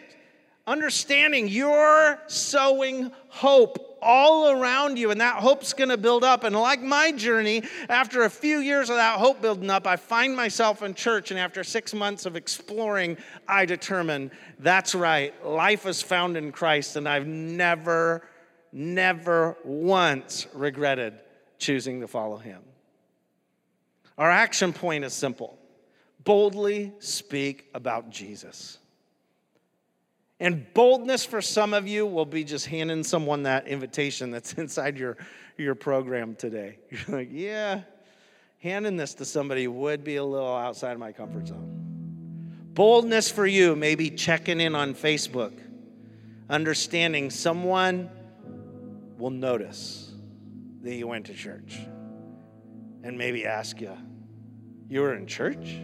understanding 0.66 1.46
you're 1.46 2.18
sowing 2.28 3.12
hope 3.28 3.98
all 4.00 4.50
around 4.50 4.98
you, 4.98 5.10
and 5.10 5.20
that 5.20 5.36
hope's 5.36 5.74
gonna 5.74 5.98
build 5.98 6.24
up. 6.24 6.44
And 6.44 6.56
like 6.56 6.80
my 6.80 7.12
journey, 7.12 7.62
after 7.90 8.22
a 8.22 8.30
few 8.30 8.60
years 8.60 8.88
of 8.88 8.96
that 8.96 9.18
hope 9.18 9.42
building 9.42 9.68
up, 9.68 9.86
I 9.86 9.96
find 9.96 10.34
myself 10.34 10.82
in 10.82 10.94
church, 10.94 11.30
and 11.30 11.38
after 11.38 11.62
six 11.62 11.92
months 11.92 12.24
of 12.24 12.36
exploring, 12.36 13.18
I 13.46 13.66
determine 13.66 14.30
that's 14.58 14.94
right, 14.94 15.34
life 15.44 15.84
is 15.84 16.00
found 16.00 16.38
in 16.38 16.52
Christ, 16.52 16.96
and 16.96 17.06
I've 17.06 17.26
never, 17.26 18.26
never 18.72 19.58
once 19.62 20.46
regretted 20.54 21.20
choosing 21.58 22.00
to 22.00 22.08
follow 22.08 22.38
Him. 22.38 22.62
Our 24.16 24.30
action 24.30 24.72
point 24.72 25.04
is 25.04 25.12
simple 25.12 25.57
boldly 26.28 26.92
speak 26.98 27.70
about 27.72 28.10
Jesus. 28.10 28.76
And 30.38 30.66
boldness 30.74 31.24
for 31.24 31.40
some 31.40 31.72
of 31.72 31.88
you 31.88 32.04
will 32.04 32.26
be 32.26 32.44
just 32.44 32.66
handing 32.66 33.02
someone 33.02 33.44
that 33.44 33.66
invitation 33.66 34.30
that's 34.30 34.52
inside 34.58 34.98
your, 34.98 35.16
your 35.56 35.74
program 35.74 36.34
today. 36.34 36.80
You're 36.90 37.16
like, 37.16 37.30
yeah, 37.32 37.80
handing 38.58 38.98
this 38.98 39.14
to 39.14 39.24
somebody 39.24 39.68
would 39.68 40.04
be 40.04 40.16
a 40.16 40.24
little 40.24 40.54
outside 40.54 40.92
of 40.92 40.98
my 40.98 41.12
comfort 41.12 41.48
zone. 41.48 42.52
Boldness 42.74 43.30
for 43.30 43.46
you, 43.46 43.74
maybe 43.74 44.10
checking 44.10 44.60
in 44.60 44.74
on 44.74 44.92
Facebook, 44.92 45.58
understanding 46.50 47.30
someone 47.30 48.10
will 49.16 49.30
notice 49.30 50.12
that 50.82 50.94
you 50.94 51.06
went 51.06 51.24
to 51.24 51.32
church 51.32 51.78
and 53.02 53.16
maybe 53.16 53.46
ask 53.46 53.80
you, 53.80 53.96
You 54.90 55.00
were 55.00 55.14
in 55.14 55.26
church? 55.26 55.80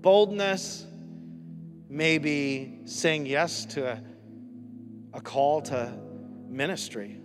Boldness 0.00 0.86
maybe 1.88 2.80
saying 2.84 3.26
yes 3.26 3.64
to 3.66 3.92
a, 3.92 4.02
a 5.14 5.20
call 5.20 5.62
to 5.62 5.92
ministry. 6.48 7.20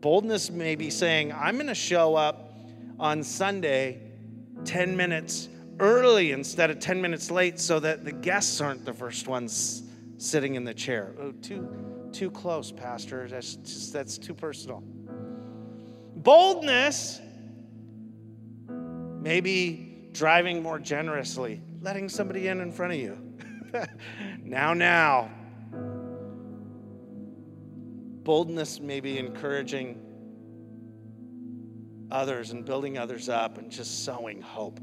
Boldness 0.00 0.50
may 0.50 0.74
be 0.76 0.90
saying, 0.90 1.32
I'm 1.32 1.54
going 1.54 1.68
to 1.68 1.74
show 1.74 2.14
up 2.14 2.54
on 2.98 3.22
Sunday 3.22 4.02
10 4.64 4.96
minutes 4.96 5.48
early 5.80 6.32
instead 6.32 6.70
of 6.70 6.78
10 6.78 7.00
minutes 7.00 7.30
late 7.30 7.58
so 7.58 7.80
that 7.80 8.04
the 8.04 8.12
guests 8.12 8.60
aren't 8.60 8.84
the 8.84 8.92
first 8.92 9.26
ones 9.26 9.82
sitting 10.18 10.54
in 10.54 10.64
the 10.64 10.74
chair. 10.74 11.14
Oh, 11.20 11.32
too, 11.32 12.08
too 12.12 12.30
close, 12.30 12.72
Pastor. 12.72 13.28
That's, 13.28 13.56
just, 13.56 13.92
that's 13.92 14.18
too 14.18 14.34
personal. 14.34 14.82
Boldness, 16.16 17.20
maybe 18.68 19.85
driving 20.16 20.62
more 20.62 20.78
generously, 20.78 21.60
letting 21.80 22.08
somebody 22.08 22.48
in 22.48 22.60
in 22.60 22.72
front 22.72 22.92
of 22.92 22.98
you. 22.98 23.18
now, 24.42 24.72
now. 24.72 25.30
Boldness 28.22 28.80
may 28.80 29.00
be 29.00 29.18
encouraging 29.18 30.02
others 32.10 32.50
and 32.50 32.64
building 32.64 32.98
others 32.98 33.28
up 33.28 33.58
and 33.58 33.70
just 33.70 34.04
sowing 34.04 34.40
hope 34.40 34.80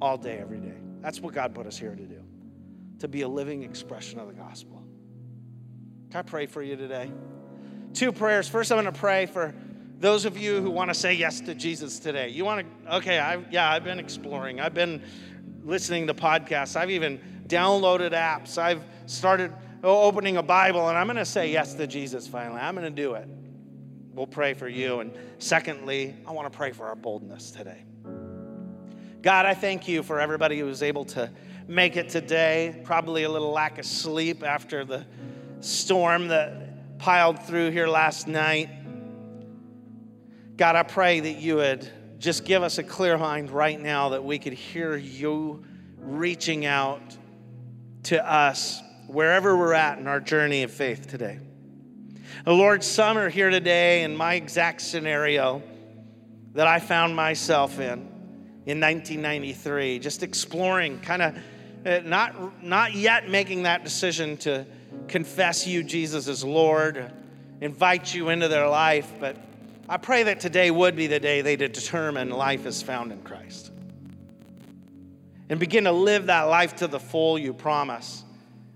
all 0.00 0.16
day, 0.16 0.38
every 0.38 0.58
day. 0.58 0.74
That's 1.00 1.20
what 1.20 1.34
God 1.34 1.54
put 1.54 1.66
us 1.66 1.78
here 1.78 1.94
to 1.94 2.04
do, 2.04 2.22
to 3.00 3.08
be 3.08 3.22
a 3.22 3.28
living 3.28 3.62
expression 3.62 4.18
of 4.18 4.26
the 4.26 4.34
gospel. 4.34 4.82
Can 6.10 6.20
I 6.20 6.22
pray 6.22 6.46
for 6.46 6.62
you 6.62 6.76
today? 6.76 7.10
Two 7.92 8.12
prayers. 8.12 8.48
First, 8.48 8.72
I'm 8.72 8.76
going 8.76 8.92
to 8.92 8.98
pray 8.98 9.26
for 9.26 9.54
those 9.98 10.24
of 10.24 10.36
you 10.36 10.60
who 10.60 10.70
want 10.70 10.90
to 10.90 10.94
say 10.94 11.14
yes 11.14 11.40
to 11.42 11.54
Jesus 11.54 11.98
today, 11.98 12.28
you 12.28 12.44
want 12.44 12.66
to, 12.84 12.96
okay, 12.96 13.18
I, 13.18 13.38
yeah, 13.50 13.70
I've 13.70 13.84
been 13.84 13.98
exploring. 13.98 14.60
I've 14.60 14.74
been 14.74 15.02
listening 15.64 16.06
to 16.08 16.14
podcasts. 16.14 16.76
I've 16.76 16.90
even 16.90 17.18
downloaded 17.46 18.12
apps. 18.12 18.58
I've 18.58 18.82
started 19.06 19.52
opening 19.82 20.36
a 20.36 20.42
Bible, 20.42 20.88
and 20.88 20.98
I'm 20.98 21.06
going 21.06 21.16
to 21.16 21.24
say 21.24 21.50
yes 21.50 21.74
to 21.74 21.86
Jesus 21.86 22.26
finally. 22.26 22.60
I'm 22.60 22.74
going 22.74 22.84
to 22.94 23.02
do 23.02 23.14
it. 23.14 23.28
We'll 24.12 24.26
pray 24.26 24.54
for 24.54 24.68
you. 24.68 25.00
And 25.00 25.12
secondly, 25.38 26.14
I 26.26 26.32
want 26.32 26.50
to 26.50 26.56
pray 26.56 26.72
for 26.72 26.86
our 26.86 26.96
boldness 26.96 27.50
today. 27.50 27.84
God, 29.22 29.46
I 29.46 29.54
thank 29.54 29.88
you 29.88 30.02
for 30.02 30.20
everybody 30.20 30.58
who 30.58 30.66
was 30.66 30.82
able 30.82 31.04
to 31.06 31.30
make 31.66 31.96
it 31.96 32.08
today. 32.08 32.80
Probably 32.84 33.24
a 33.24 33.30
little 33.30 33.50
lack 33.50 33.78
of 33.78 33.84
sleep 33.84 34.42
after 34.42 34.84
the 34.84 35.06
storm 35.60 36.28
that 36.28 36.98
piled 36.98 37.42
through 37.42 37.70
here 37.70 37.88
last 37.88 38.28
night. 38.28 38.70
God, 40.56 40.74
I 40.74 40.84
pray 40.84 41.20
that 41.20 41.36
you 41.36 41.56
would 41.56 41.86
just 42.18 42.46
give 42.46 42.62
us 42.62 42.78
a 42.78 42.82
clear 42.82 43.18
mind 43.18 43.50
right 43.50 43.78
now 43.78 44.10
that 44.10 44.24
we 44.24 44.38
could 44.38 44.54
hear 44.54 44.96
you 44.96 45.62
reaching 45.98 46.64
out 46.64 47.02
to 48.04 48.26
us 48.26 48.80
wherever 49.06 49.54
we're 49.54 49.74
at 49.74 49.98
in 49.98 50.06
our 50.06 50.18
journey 50.18 50.62
of 50.62 50.70
faith 50.70 51.08
today. 51.08 51.38
Lord, 52.46 52.82
some 52.82 53.18
are 53.18 53.28
here 53.28 53.50
today 53.50 54.02
in 54.02 54.16
my 54.16 54.34
exact 54.34 54.80
scenario 54.80 55.62
that 56.54 56.66
I 56.66 56.80
found 56.80 57.14
myself 57.14 57.78
in 57.78 58.08
in 58.64 58.80
1993, 58.80 59.98
just 59.98 60.22
exploring, 60.22 61.00
kind 61.00 61.22
of 61.22 61.36
uh, 61.84 62.00
not, 62.02 62.64
not 62.64 62.94
yet 62.94 63.28
making 63.28 63.64
that 63.64 63.84
decision 63.84 64.38
to 64.38 64.66
confess 65.06 65.66
you, 65.66 65.82
Jesus, 65.82 66.28
as 66.28 66.42
Lord 66.42 67.12
invite 67.60 68.14
you 68.14 68.30
into 68.30 68.48
their 68.48 68.68
life, 68.68 69.12
but 69.20 69.36
I 69.88 69.98
pray 69.98 70.24
that 70.24 70.40
today 70.40 70.70
would 70.70 70.96
be 70.96 71.06
the 71.06 71.20
day 71.20 71.42
they 71.42 71.56
determine 71.56 72.30
life 72.30 72.66
is 72.66 72.82
found 72.82 73.12
in 73.12 73.22
Christ. 73.22 73.70
And 75.48 75.60
begin 75.60 75.84
to 75.84 75.92
live 75.92 76.26
that 76.26 76.42
life 76.42 76.76
to 76.76 76.88
the 76.88 76.98
full 76.98 77.38
you 77.38 77.54
promise, 77.54 78.24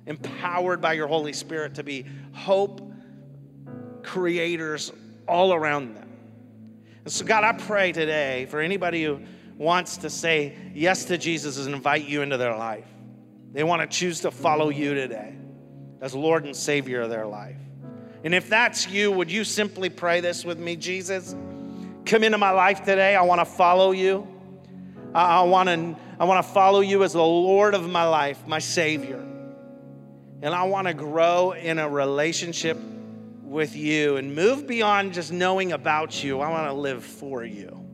empowered 0.06 0.80
by 0.80 0.92
your 0.92 1.08
Holy 1.08 1.32
Spirit 1.32 1.74
to 1.76 1.82
be 1.82 2.06
hope 2.32 2.80
creators 4.04 4.92
all 5.26 5.52
around 5.52 5.94
them. 5.94 6.08
And 7.04 7.12
so, 7.12 7.24
God, 7.24 7.42
I 7.42 7.52
pray 7.52 7.90
today 7.90 8.46
for 8.46 8.60
anybody 8.60 9.02
who 9.04 9.20
wants 9.56 9.98
to 9.98 10.10
say 10.10 10.56
yes 10.74 11.06
to 11.06 11.18
Jesus 11.18 11.58
and 11.58 11.74
invite 11.74 12.06
you 12.06 12.22
into 12.22 12.36
their 12.36 12.56
life. 12.56 12.86
They 13.52 13.64
want 13.64 13.82
to 13.82 13.98
choose 13.98 14.20
to 14.20 14.30
follow 14.30 14.68
you 14.68 14.94
today 14.94 15.34
as 16.00 16.14
Lord 16.14 16.44
and 16.44 16.54
Savior 16.54 17.00
of 17.00 17.10
their 17.10 17.26
life. 17.26 17.56
And 18.22 18.34
if 18.34 18.48
that's 18.48 18.88
you, 18.88 19.10
would 19.12 19.30
you 19.30 19.44
simply 19.44 19.88
pray 19.88 20.20
this 20.20 20.44
with 20.44 20.58
me? 20.58 20.76
Jesus, 20.76 21.34
come 22.04 22.22
into 22.22 22.38
my 22.38 22.50
life 22.50 22.80
today. 22.84 23.16
I 23.16 23.22
want 23.22 23.40
to 23.40 23.44
follow 23.44 23.92
you. 23.92 24.26
I, 25.14 25.42
want 25.42 25.68
to, 25.68 25.96
I 26.18 26.24
want 26.24 26.44
to 26.44 26.52
follow 26.52 26.80
you 26.80 27.02
as 27.02 27.14
the 27.14 27.22
Lord 27.22 27.74
of 27.74 27.88
my 27.88 28.04
life, 28.04 28.46
my 28.46 28.58
Savior. 28.58 29.18
And 30.42 30.54
I 30.54 30.64
want 30.64 30.86
to 30.86 30.94
grow 30.94 31.52
in 31.52 31.78
a 31.78 31.88
relationship 31.88 32.78
with 33.42 33.74
you 33.74 34.16
and 34.16 34.34
move 34.34 34.66
beyond 34.66 35.12
just 35.12 35.32
knowing 35.32 35.72
about 35.72 36.22
you. 36.22 36.40
I 36.40 36.48
want 36.50 36.68
to 36.68 36.72
live 36.72 37.04
for 37.04 37.44
you. 37.44 37.84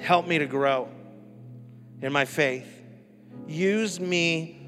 Help 0.00 0.26
me 0.26 0.38
to 0.38 0.46
grow 0.46 0.88
in 2.00 2.12
my 2.12 2.24
faith. 2.24 2.68
Use 3.46 3.98
me 3.98 4.60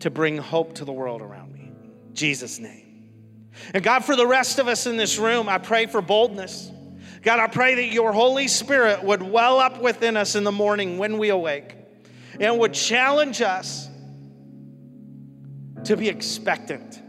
to 0.00 0.10
bring 0.10 0.38
hope 0.38 0.74
to 0.76 0.84
the 0.84 0.92
world 0.92 1.20
around 1.20 1.52
me. 1.52 1.72
In 2.08 2.14
Jesus' 2.14 2.58
name. 2.58 2.81
And 3.74 3.82
God, 3.82 4.04
for 4.04 4.16
the 4.16 4.26
rest 4.26 4.58
of 4.58 4.68
us 4.68 4.86
in 4.86 4.96
this 4.96 5.18
room, 5.18 5.48
I 5.48 5.58
pray 5.58 5.86
for 5.86 6.00
boldness. 6.00 6.70
God, 7.22 7.38
I 7.38 7.46
pray 7.46 7.74
that 7.76 7.92
your 7.92 8.12
Holy 8.12 8.48
Spirit 8.48 9.02
would 9.04 9.22
well 9.22 9.58
up 9.58 9.80
within 9.80 10.16
us 10.16 10.34
in 10.34 10.44
the 10.44 10.52
morning 10.52 10.98
when 10.98 11.18
we 11.18 11.28
awake 11.28 11.76
and 12.40 12.58
would 12.58 12.74
challenge 12.74 13.42
us 13.42 13.88
to 15.84 15.96
be 15.96 16.08
expectant 16.08 17.02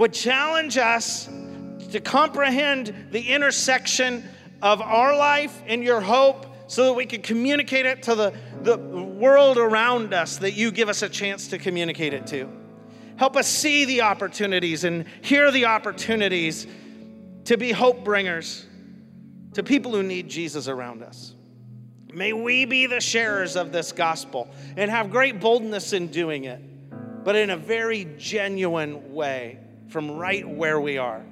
would 0.00 0.14
challenge 0.14 0.78
us 0.78 1.28
to 1.90 2.00
comprehend 2.00 3.08
the 3.10 3.20
intersection 3.20 4.26
of 4.62 4.80
our 4.80 5.14
life 5.14 5.62
and 5.66 5.84
your 5.84 6.00
hope 6.00 6.46
so 6.68 6.86
that 6.86 6.94
we 6.94 7.04
can 7.04 7.20
communicate 7.20 7.84
it 7.84 8.02
to 8.04 8.14
the, 8.14 8.32
the 8.62 8.78
world 8.78 9.58
around 9.58 10.14
us 10.14 10.38
that 10.38 10.52
you 10.52 10.70
give 10.70 10.88
us 10.88 11.02
a 11.02 11.08
chance 11.08 11.48
to 11.48 11.58
communicate 11.58 12.14
it 12.14 12.26
to. 12.26 12.48
Help 13.20 13.36
us 13.36 13.46
see 13.46 13.84
the 13.84 14.00
opportunities 14.00 14.84
and 14.84 15.04
hear 15.20 15.50
the 15.50 15.66
opportunities 15.66 16.66
to 17.44 17.58
be 17.58 17.70
hope 17.70 18.02
bringers 18.02 18.64
to 19.52 19.62
people 19.62 19.92
who 19.92 20.02
need 20.02 20.26
Jesus 20.26 20.68
around 20.68 21.02
us. 21.02 21.34
May 22.14 22.32
we 22.32 22.64
be 22.64 22.86
the 22.86 22.98
sharers 22.98 23.56
of 23.56 23.72
this 23.72 23.92
gospel 23.92 24.48
and 24.74 24.90
have 24.90 25.10
great 25.10 25.38
boldness 25.38 25.92
in 25.92 26.06
doing 26.06 26.44
it, 26.44 26.62
but 27.22 27.36
in 27.36 27.50
a 27.50 27.58
very 27.58 28.08
genuine 28.16 29.12
way 29.12 29.58
from 29.88 30.12
right 30.12 30.48
where 30.48 30.80
we 30.80 30.96
are. 30.96 31.22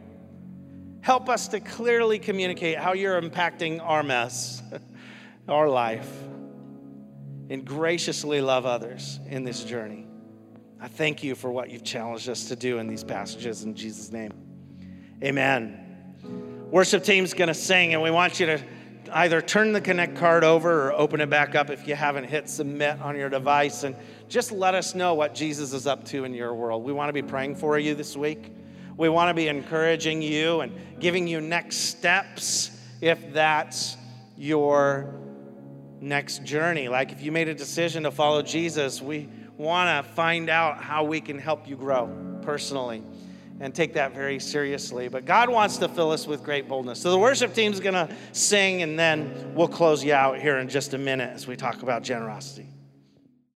Help 1.00 1.30
us 1.30 1.48
to 1.48 1.58
clearly 1.58 2.18
communicate 2.18 2.76
how 2.76 2.92
you're 2.92 3.18
impacting 3.18 3.80
our 3.82 4.02
mess, 4.02 4.62
our 5.48 5.70
life, 5.70 6.12
and 7.48 7.64
graciously 7.64 8.42
love 8.42 8.66
others 8.66 9.20
in 9.30 9.42
this 9.42 9.64
journey. 9.64 10.07
I 10.80 10.86
thank 10.86 11.24
you 11.24 11.34
for 11.34 11.50
what 11.50 11.70
you've 11.70 11.82
challenged 11.82 12.28
us 12.28 12.48
to 12.48 12.56
do 12.56 12.78
in 12.78 12.86
these 12.86 13.02
passages 13.02 13.64
in 13.64 13.74
Jesus' 13.74 14.12
name. 14.12 14.32
Amen. 15.22 15.84
Worship 16.70 17.02
team's 17.02 17.34
going 17.34 17.48
to 17.48 17.54
sing, 17.54 17.94
and 17.94 18.02
we 18.02 18.12
want 18.12 18.38
you 18.38 18.46
to 18.46 18.60
either 19.12 19.40
turn 19.40 19.72
the 19.72 19.80
Connect 19.80 20.14
card 20.16 20.44
over 20.44 20.88
or 20.88 20.92
open 20.92 21.20
it 21.20 21.28
back 21.28 21.56
up 21.56 21.70
if 21.70 21.88
you 21.88 21.96
haven't 21.96 22.24
hit 22.24 22.48
submit 22.48 23.00
on 23.00 23.16
your 23.16 23.28
device. 23.28 23.82
And 23.82 23.96
just 24.28 24.52
let 24.52 24.74
us 24.74 24.94
know 24.94 25.14
what 25.14 25.34
Jesus 25.34 25.72
is 25.72 25.88
up 25.88 26.04
to 26.06 26.22
in 26.22 26.32
your 26.32 26.54
world. 26.54 26.84
We 26.84 26.92
want 26.92 27.08
to 27.08 27.12
be 27.12 27.22
praying 27.22 27.56
for 27.56 27.76
you 27.78 27.96
this 27.96 28.16
week. 28.16 28.52
We 28.96 29.08
want 29.08 29.30
to 29.30 29.34
be 29.34 29.48
encouraging 29.48 30.22
you 30.22 30.60
and 30.60 30.72
giving 31.00 31.26
you 31.26 31.40
next 31.40 31.76
steps 31.76 32.70
if 33.00 33.32
that's 33.32 33.96
your 34.36 35.14
next 36.00 36.44
journey. 36.44 36.88
Like 36.88 37.10
if 37.10 37.22
you 37.22 37.32
made 37.32 37.48
a 37.48 37.54
decision 37.54 38.04
to 38.04 38.10
follow 38.12 38.42
Jesus, 38.42 39.02
we 39.02 39.28
want 39.58 40.06
to 40.06 40.12
find 40.12 40.48
out 40.48 40.78
how 40.78 41.04
we 41.04 41.20
can 41.20 41.38
help 41.38 41.68
you 41.68 41.76
grow 41.76 42.08
personally 42.42 43.02
and 43.60 43.74
take 43.74 43.94
that 43.94 44.14
very 44.14 44.38
seriously. 44.38 45.08
But 45.08 45.24
God 45.24 45.48
wants 45.48 45.78
to 45.78 45.88
fill 45.88 46.12
us 46.12 46.26
with 46.26 46.44
great 46.44 46.68
boldness. 46.68 47.00
So 47.00 47.10
the 47.10 47.18
worship 47.18 47.54
team's 47.54 47.80
going 47.80 47.94
to 47.94 48.08
sing, 48.32 48.82
and 48.82 48.98
then 48.98 49.52
we'll 49.54 49.68
close 49.68 50.04
you 50.04 50.14
out 50.14 50.40
here 50.40 50.58
in 50.58 50.68
just 50.68 50.94
a 50.94 50.98
minute 50.98 51.30
as 51.34 51.46
we 51.46 51.56
talk 51.56 51.82
about 51.82 52.04
generosity. 52.04 52.68